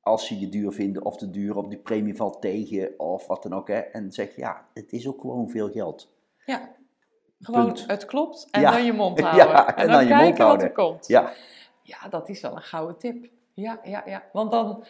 [0.00, 3.42] als ze je duur vinden of te duur, of die premie valt tegen of wat
[3.42, 3.68] dan ook.
[3.68, 6.12] Hè, en zeg ja, het is ook gewoon veel geld.
[6.46, 6.70] Ja.
[7.40, 7.84] Gewoon, Punt.
[7.86, 8.70] het klopt en Ja.
[8.70, 9.66] dan je mond Ja, houden.
[9.66, 10.72] en en, dan dan, je mond kijken wat er houden.
[10.72, 11.06] komt.
[11.06, 11.32] Ja,
[11.82, 13.26] Ja, dat is wel een gouden tip.
[13.54, 14.22] Ja, ja, ja.
[14.32, 14.84] Want dan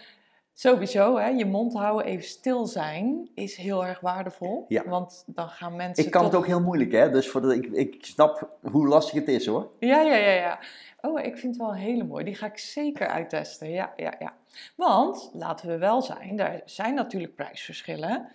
[0.54, 4.64] sowieso, hè, je mond houden, even stil zijn, is heel erg waardevol.
[4.68, 4.84] Ja.
[4.88, 7.10] Want dan gaan mensen ik kan het ook heel moeilijk, hè?
[7.10, 9.70] Dus voor de, ik, ik snap hoe lastig het is, hoor.
[9.78, 10.58] Ja, ja, ja, ja.
[11.00, 12.24] Oh, ik vind het wel een hele mooie.
[12.24, 13.70] Die ga ik zeker uittesten.
[13.70, 14.34] Ja, ja, ja.
[14.76, 18.28] Want, laten we wel zijn, er zijn natuurlijk prijsverschillen.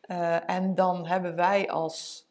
[0.00, 2.26] Eh, en dan hebben wij als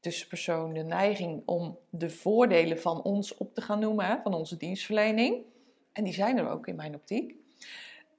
[0.00, 4.56] tussenpersoon de neiging om de voordelen van ons op te gaan noemen, hè, van onze
[4.56, 5.36] dienstverlening.
[5.92, 7.34] En die zijn er ook in mijn optiek.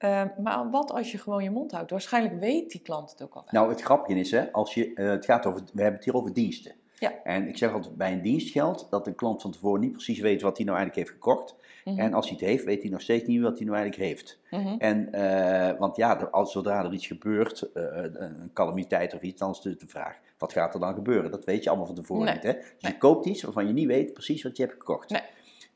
[0.02, 1.90] Eh, maar wat als je gewoon je mond houdt?
[1.90, 3.44] Waarschijnlijk weet die klant het ook al.
[3.50, 6.14] Nou, het grapje is, hè, als je, eh, het gaat over, we hebben het hier
[6.16, 6.72] over diensten.
[6.98, 7.12] Ja.
[7.24, 10.18] En ik zeg altijd bij een dienst geldt dat een klant van tevoren niet precies
[10.20, 11.54] weet wat hij nou eigenlijk heeft gekocht.
[11.84, 14.08] Mhm, En als hij het heeft, weet hij nog steeds niet wat hij nou eigenlijk
[14.08, 14.38] heeft.
[14.50, 14.74] mhm.
[14.78, 17.82] En, eh, want ja, als, zodra er iets gebeurt, eh,
[18.12, 21.30] een calamiteit of iets, dan is de, de vraag, wat gaat er dan gebeuren?
[21.30, 22.34] Dat weet je allemaal van tevoren Nee.
[22.34, 22.42] niet.
[22.42, 22.52] Hè?
[22.52, 22.92] Dus Nee.
[22.92, 25.10] je koopt iets waarvan je niet weet precies wat je hebt gekocht.
[25.10, 25.22] Nee.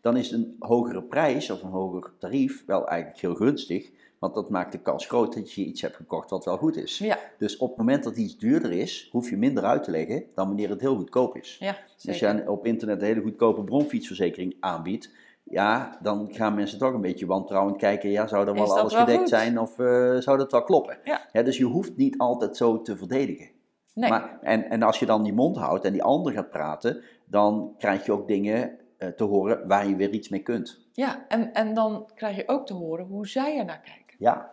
[0.00, 4.50] Dan is een hogere prijs of een hoger tarief wel eigenlijk heel gunstig, want dat
[4.50, 6.98] maakt de kans groot dat je iets hebt gekocht wat wel goed is.
[6.98, 10.24] Ja, Dus op het moment dat iets duurder is, hoef je minder uit te leggen
[10.34, 11.56] dan wanneer het heel goedkoop is.
[11.60, 15.10] ja, Dus als je op internet een hele goedkope bronfietsverzekering aanbiedt,
[15.42, 19.00] ja, dan gaan mensen toch een beetje wantrouwend kijken, ja, zou er wel alles wel
[19.00, 19.28] gedekt goed?
[19.28, 20.98] zijn of eh, zou dat wel kloppen?
[21.32, 21.42] Ja.
[21.42, 23.50] dus je hoeft niet altijd zo te verdedigen.
[23.94, 24.10] Nee.
[24.10, 27.74] Maar, en, en als je dan die mond houdt en die ander gaat praten, dan
[27.78, 30.88] krijg je ook dingen eh, te horen waar je weer iets mee kunt.
[30.92, 34.05] Ja, en, en dan krijg je ook te horen hoe zij er naar kijken.
[34.18, 34.52] Ja,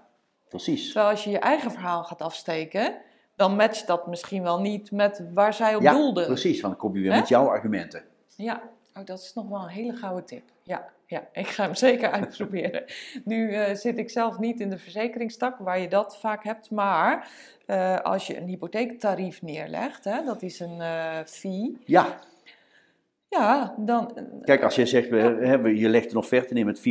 [0.50, 0.86] precies.
[0.86, 2.96] Terwijl als je je eigen verhaal gaat afsteken,
[3.36, 6.26] dan matcht dat misschien wel niet met waar zij op Ja, doelden.
[6.26, 8.04] precies, want dan kom je weer met jouw argumenten.
[8.36, 8.62] Ja,
[8.94, 10.44] oh, dat is nog wel een hele gouden tip.
[10.64, 12.84] Ja, ja ik ga hem zeker uitproberen.
[13.24, 17.30] Nu eh, zit ik zelf niet in de verzekeringstak waar je dat vaak hebt, maar
[17.66, 22.20] eh, als je een hypotheektarief neerlegt, hè, dat is een eh, fee, Ja,
[23.34, 24.12] ja, dan...
[24.42, 26.84] kijk, als je zegt, we, je legt een offerte neer met 4,2%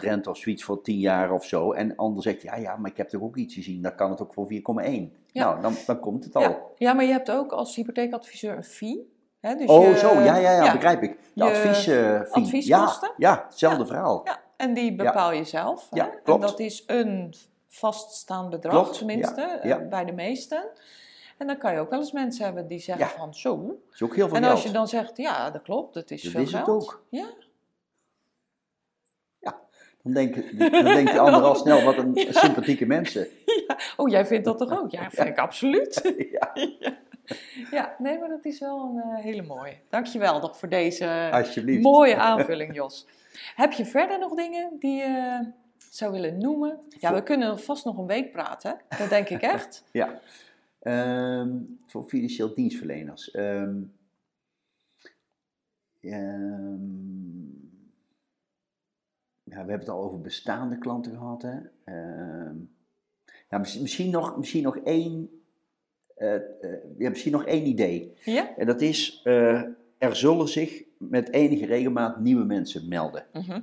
[0.00, 1.72] rente of zoiets voor 10 jaar of zo.
[1.72, 4.10] En de ander zegt, ja, ja, maar ik heb toch ook iets gezien, dan kan
[4.10, 4.58] het ook voor 4,1.
[5.26, 5.44] Ja.
[5.44, 6.42] Nou, dan, dan komt het al.
[6.42, 9.12] Ja, ja, maar je hebt ook als hypotheekadviseur een fee.
[9.40, 11.18] Hè, dus oh, je- zo, ja, ja, ja, begrijp ik.
[11.34, 13.12] De advies, eh, advieskosten?
[13.16, 14.20] Ja, ja hetzelfde verhaal.
[14.24, 15.86] Ja, en die bepaal je zelf.
[15.90, 15.96] Hè?
[15.96, 16.42] Ja, En klopt.
[16.42, 17.34] dat is een
[17.68, 20.64] vaststaand bedrag, Klopt, tenminste, eh, bij de meesten.
[21.38, 23.10] En dan kan je ook wel eens mensen hebben die zeggen Ja.
[23.12, 23.66] van zo.
[23.66, 24.54] Dat is ook heel veel En geld.
[24.54, 26.82] als je dan zegt, ja, dat klopt, dat is Dat veel is het geld.
[26.82, 27.04] ook.
[27.08, 27.26] Ja.
[30.02, 33.28] Dan denkt dan denkt de ander al snel, wat een sympathieke mensen.
[33.96, 34.90] Oh, jij vindt dat toch ook?
[34.90, 36.14] Ja, vind ik absoluut.
[36.32, 36.52] Ja,
[37.70, 39.76] Ja, nee, maar dat is wel een eh, hele mooie.
[39.90, 41.30] Dankjewel toch voor deze
[41.80, 43.06] mooie aanvulling, Jos.
[43.56, 45.40] Heb je verder nog dingen die je
[45.90, 46.78] zou willen noemen?
[47.00, 48.80] Ja, we kunnen vast nog een week praten.
[48.98, 49.84] Dat denk ik echt.
[49.92, 50.20] Ja.
[50.84, 53.30] Ehm, voor financieel dienstverleners.
[53.30, 53.82] Ehm,
[56.00, 56.82] ehm,
[59.42, 61.42] ja, we hebben het al over bestaande klanten gehad.
[61.42, 61.58] Hè?
[63.54, 65.42] Ja, misschien, nog, misschien, nog één,
[66.14, 66.42] eh, eh,
[66.98, 68.12] ja, misschien nog één idee.
[68.24, 68.56] Ja?
[68.56, 69.62] En dat is, eh,
[69.98, 73.26] er zullen zich met enige regelmaat nieuwe mensen melden.
[73.32, 73.60] Mhm.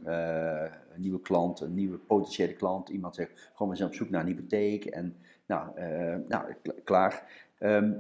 [0.94, 2.90] Een nieuwe klant, een nieuwe potentiële klant.
[2.90, 4.86] Iemand zegt, gewoon we zijn op zoek naar een hypotheek.
[4.86, 5.16] En
[5.52, 7.24] nou, eh, nou klaar.
[7.58, 7.94] Ehm,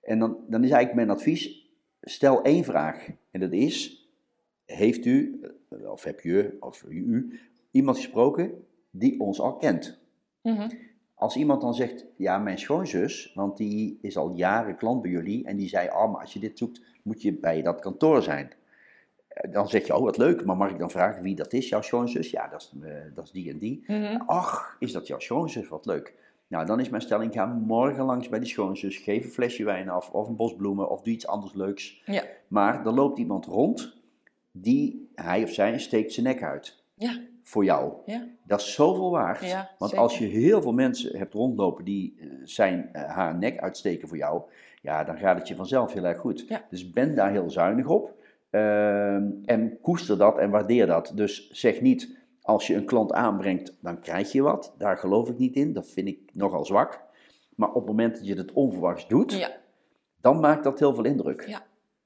[0.00, 1.70] en dan, dan is eigenlijk mijn advies,
[2.00, 3.08] stel één vraag.
[3.30, 4.08] En dat is,
[4.64, 9.98] heeft u, eh, of heb je, of u, iemand gesproken die ons al kent?
[10.42, 10.70] Mhm.
[11.14, 15.44] Als iemand dan zegt, ja, mijn schoonzus, want die is al jaren klant bij jullie.
[15.44, 18.50] En die zei, oh, maar als je dit zoekt, moet je bij dat kantoor zijn.
[19.28, 21.68] Eh, Dan zeg je, oh, wat leuk, maar mag ik dan vragen wie dat is,
[21.68, 22.30] jouw schoonzus?
[22.30, 22.72] Ja, dat is,
[23.14, 23.84] dat is die en die.
[23.86, 24.20] Mhm.
[24.26, 25.68] Ach, is dat jouw schoonzus?
[25.68, 26.14] Wat leuk.
[26.50, 29.88] Nou, dan is mijn stelling, ga morgen langs bij die schoonzus, geef een flesje wijn
[29.88, 32.02] af, of een bos bloemen, of doe iets anders leuks.
[32.04, 32.22] Ja.
[32.48, 33.96] Maar er loopt iemand rond,
[34.52, 36.82] die, hij of zij, steekt zijn nek uit.
[36.94, 37.20] Ja.
[37.42, 37.92] Voor jou.
[38.06, 38.26] Ja.
[38.44, 39.44] Dat is zoveel waard.
[39.44, 40.04] Ja, Want zeker.
[40.06, 44.16] als je heel veel mensen hebt rondlopen die eh, zijn, eh, haar nek uitsteken voor
[44.16, 44.42] jou,
[44.82, 46.44] ja, dan gaat het je vanzelf heel erg goed.
[46.48, 46.64] Ja.
[46.70, 48.14] Dus ben daar heel zuinig op.
[48.50, 51.12] Ehm, en koester dat en waardeer dat.
[51.14, 54.74] Dus zeg niet, als je een klant aanbrengt, dan krijg je wat.
[54.78, 55.72] Daar geloof ik niet in.
[55.72, 57.00] Dat vind ik nogal zwak.
[57.56, 59.50] Maar op het moment dat je het onverwachts doet, Ja.
[60.20, 61.46] dan maakt dat heel veel indruk.
[61.48, 61.62] Ja.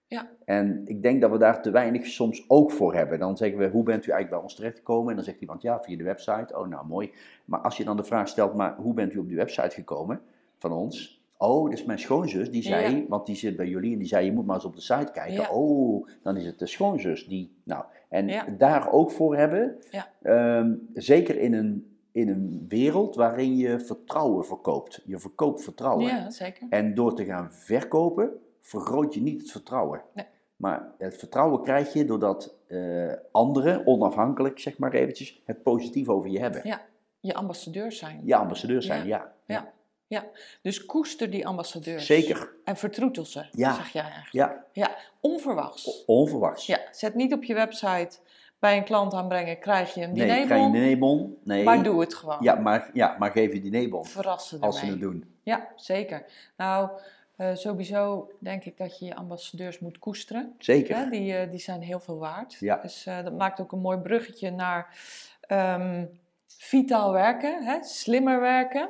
[0.06, 0.30] Ja.
[0.44, 3.18] En ik denk dat we daar te weinig soms ook voor hebben.
[3.18, 5.08] Dan zeggen we, hoe bent u eigenlijk bij ons terechtgekomen?
[5.10, 6.58] En dan zegt iemand, ja, via de website.
[6.58, 7.12] Oh, nou, mooi.
[7.44, 10.20] Maar als je dan de vraag stelt, maar hoe bent u op die website gekomen
[10.58, 11.23] van ons?
[11.38, 13.04] Oh, dat is mijn schoonzus, die zei, Ja.
[13.08, 15.12] want die zit bij jullie en die zei, je moet maar eens op de site
[15.12, 15.32] kijken.
[15.34, 15.50] Ja.
[15.50, 18.44] Oh, dan is het de schoonzus die, nou, en Ja.
[18.58, 19.76] daar ook voor hebben.
[19.90, 20.08] Ja.
[20.22, 25.02] Ehm, zeker in een, in een wereld waarin je vertrouwen verkoopt.
[25.04, 26.06] Je verkoopt vertrouwen.
[26.06, 26.66] ja, zeker.
[26.70, 28.30] En door te gaan verkopen,
[28.60, 30.02] vergroot je niet het vertrouwen.
[30.14, 30.24] Nee.
[30.56, 36.30] Maar het vertrouwen krijg je doordat eh, anderen, onafhankelijk zeg maar eventjes, het positief over
[36.30, 36.60] je hebben.
[36.64, 36.80] Ja.
[37.20, 38.20] Je ambassadeurs zijn.
[38.24, 39.32] Je ambassadeurs zijn, ja.
[39.46, 39.72] Ja.
[40.06, 40.24] Ja.
[40.62, 42.06] Dus koester die ambassadeurs.
[42.06, 43.74] Zeker, En vertroetel ze, Ja.
[43.74, 44.32] zeg jij eigenlijk.
[44.32, 44.64] ja.
[44.72, 46.04] Ja, onverwachts.
[46.06, 46.66] Onverwachts.
[46.66, 48.18] Ja, zet niet op je website
[48.58, 50.46] bij een klant aanbrengen, krijg je een nee, dinerbon.
[50.46, 51.38] krijg je een dinerbon?
[51.44, 51.64] Nee.
[51.64, 52.36] Maar doe het gewoon.
[52.40, 55.34] Ja, maar, ja, maar geef je dinerbon Verrassen als ze het doen.
[55.42, 56.24] Ja, zeker.
[56.56, 56.90] Nou,
[57.36, 60.54] eh, sowieso denk ik dat je je ambassadeurs moet koesteren.
[60.58, 61.10] Zeker.
[61.10, 62.56] Die, eh, die zijn heel veel waard.
[62.60, 62.76] Ja.
[62.76, 64.98] Dus eh, dat maakt ook een mooi bruggetje naar
[65.40, 66.04] ehm,
[66.46, 67.82] vitaal werken, hè?
[67.82, 68.88] slimmer werken.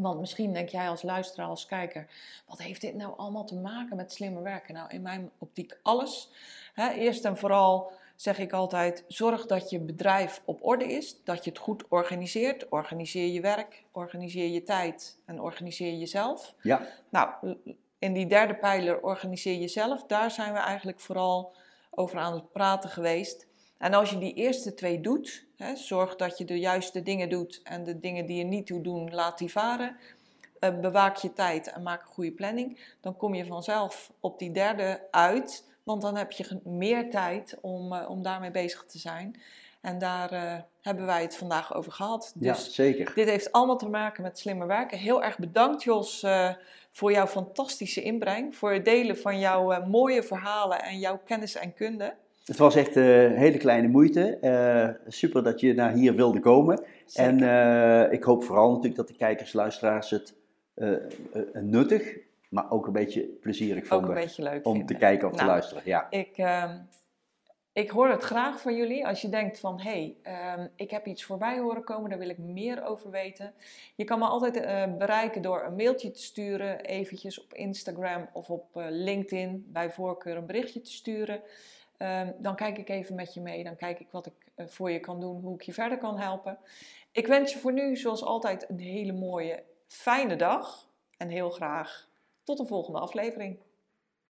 [0.00, 2.06] Want misschien denk jij als luisteraar, als kijker,
[2.46, 4.74] wat heeft dit nou allemaal te maken met slimmer werken?
[4.74, 6.30] Nou, in mijn optiek alles.
[6.74, 6.88] Hè?
[6.88, 11.50] Eerst en vooral zeg ik altijd, zorg dat je bedrijf op orde is, dat je
[11.50, 12.68] het goed organiseert.
[12.68, 16.54] Organiseer je werk, organiseer je tijd en organiseer jezelf.
[16.62, 17.56] Ja, Nou,
[17.98, 21.54] in die derde pijler organiseer jezelf, daar zijn we eigenlijk vooral
[21.90, 23.46] over aan het praten geweest.
[23.80, 27.60] En als je die eerste twee doet, hè, zorg dat je de juiste dingen doet
[27.64, 29.96] en de dingen die je niet doet doen, laat die varen.
[30.58, 32.78] Eh, bewaak je tijd en maak een goede planning.
[33.00, 37.92] Dan kom je vanzelf op die derde uit, want dan heb je meer tijd om,
[37.92, 39.40] eh, om daarmee bezig te zijn.
[39.80, 42.32] En daar eh, hebben wij het vandaag over gehad.
[42.40, 43.12] ja Dus zeker.
[43.14, 44.98] dit heeft allemaal te maken met slimmer werken.
[44.98, 46.26] Heel erg bedankt Jos
[46.90, 48.56] voor jouw fantastische inbreng.
[48.56, 52.14] Voor het delen van jouw mooie verhalen en jouw kennis en kunde.
[52.50, 54.38] Het was echt een hele kleine moeite.
[55.06, 56.84] super dat je naar hier wilde komen.
[57.14, 57.36] En
[58.12, 60.34] ik hoop vooral natuurlijk dat de kijkers, luisteraars het
[61.52, 62.16] nuttig,
[62.48, 64.10] maar ook een beetje plezierig vonden.
[64.10, 66.06] Ook een beetje leuk Om te kijken of te nou, luisteren, ja.
[66.10, 66.78] Ik, ehm,
[67.72, 71.06] ik hoor het graag van jullie als je denkt van hé, hey, ehm, ik heb
[71.06, 73.52] iets voorbij horen komen, daar wil ik meer over weten.
[73.94, 78.50] Je kan me altijd uh, bereiken door een mailtje te sturen, eventjes op Instagram of
[78.50, 81.40] op uh, LinkedIn, bij voorkeur een berichtje te sturen.
[82.02, 84.90] Um, dan kijk ik even met je mee, dan kijk ik wat ik uh, voor
[84.90, 86.58] je kan doen, hoe ik je verder kan helpen.
[87.12, 92.08] Ik wens je voor nu zoals altijd een hele mooie, fijne dag en heel graag
[92.44, 93.58] tot de volgende aflevering.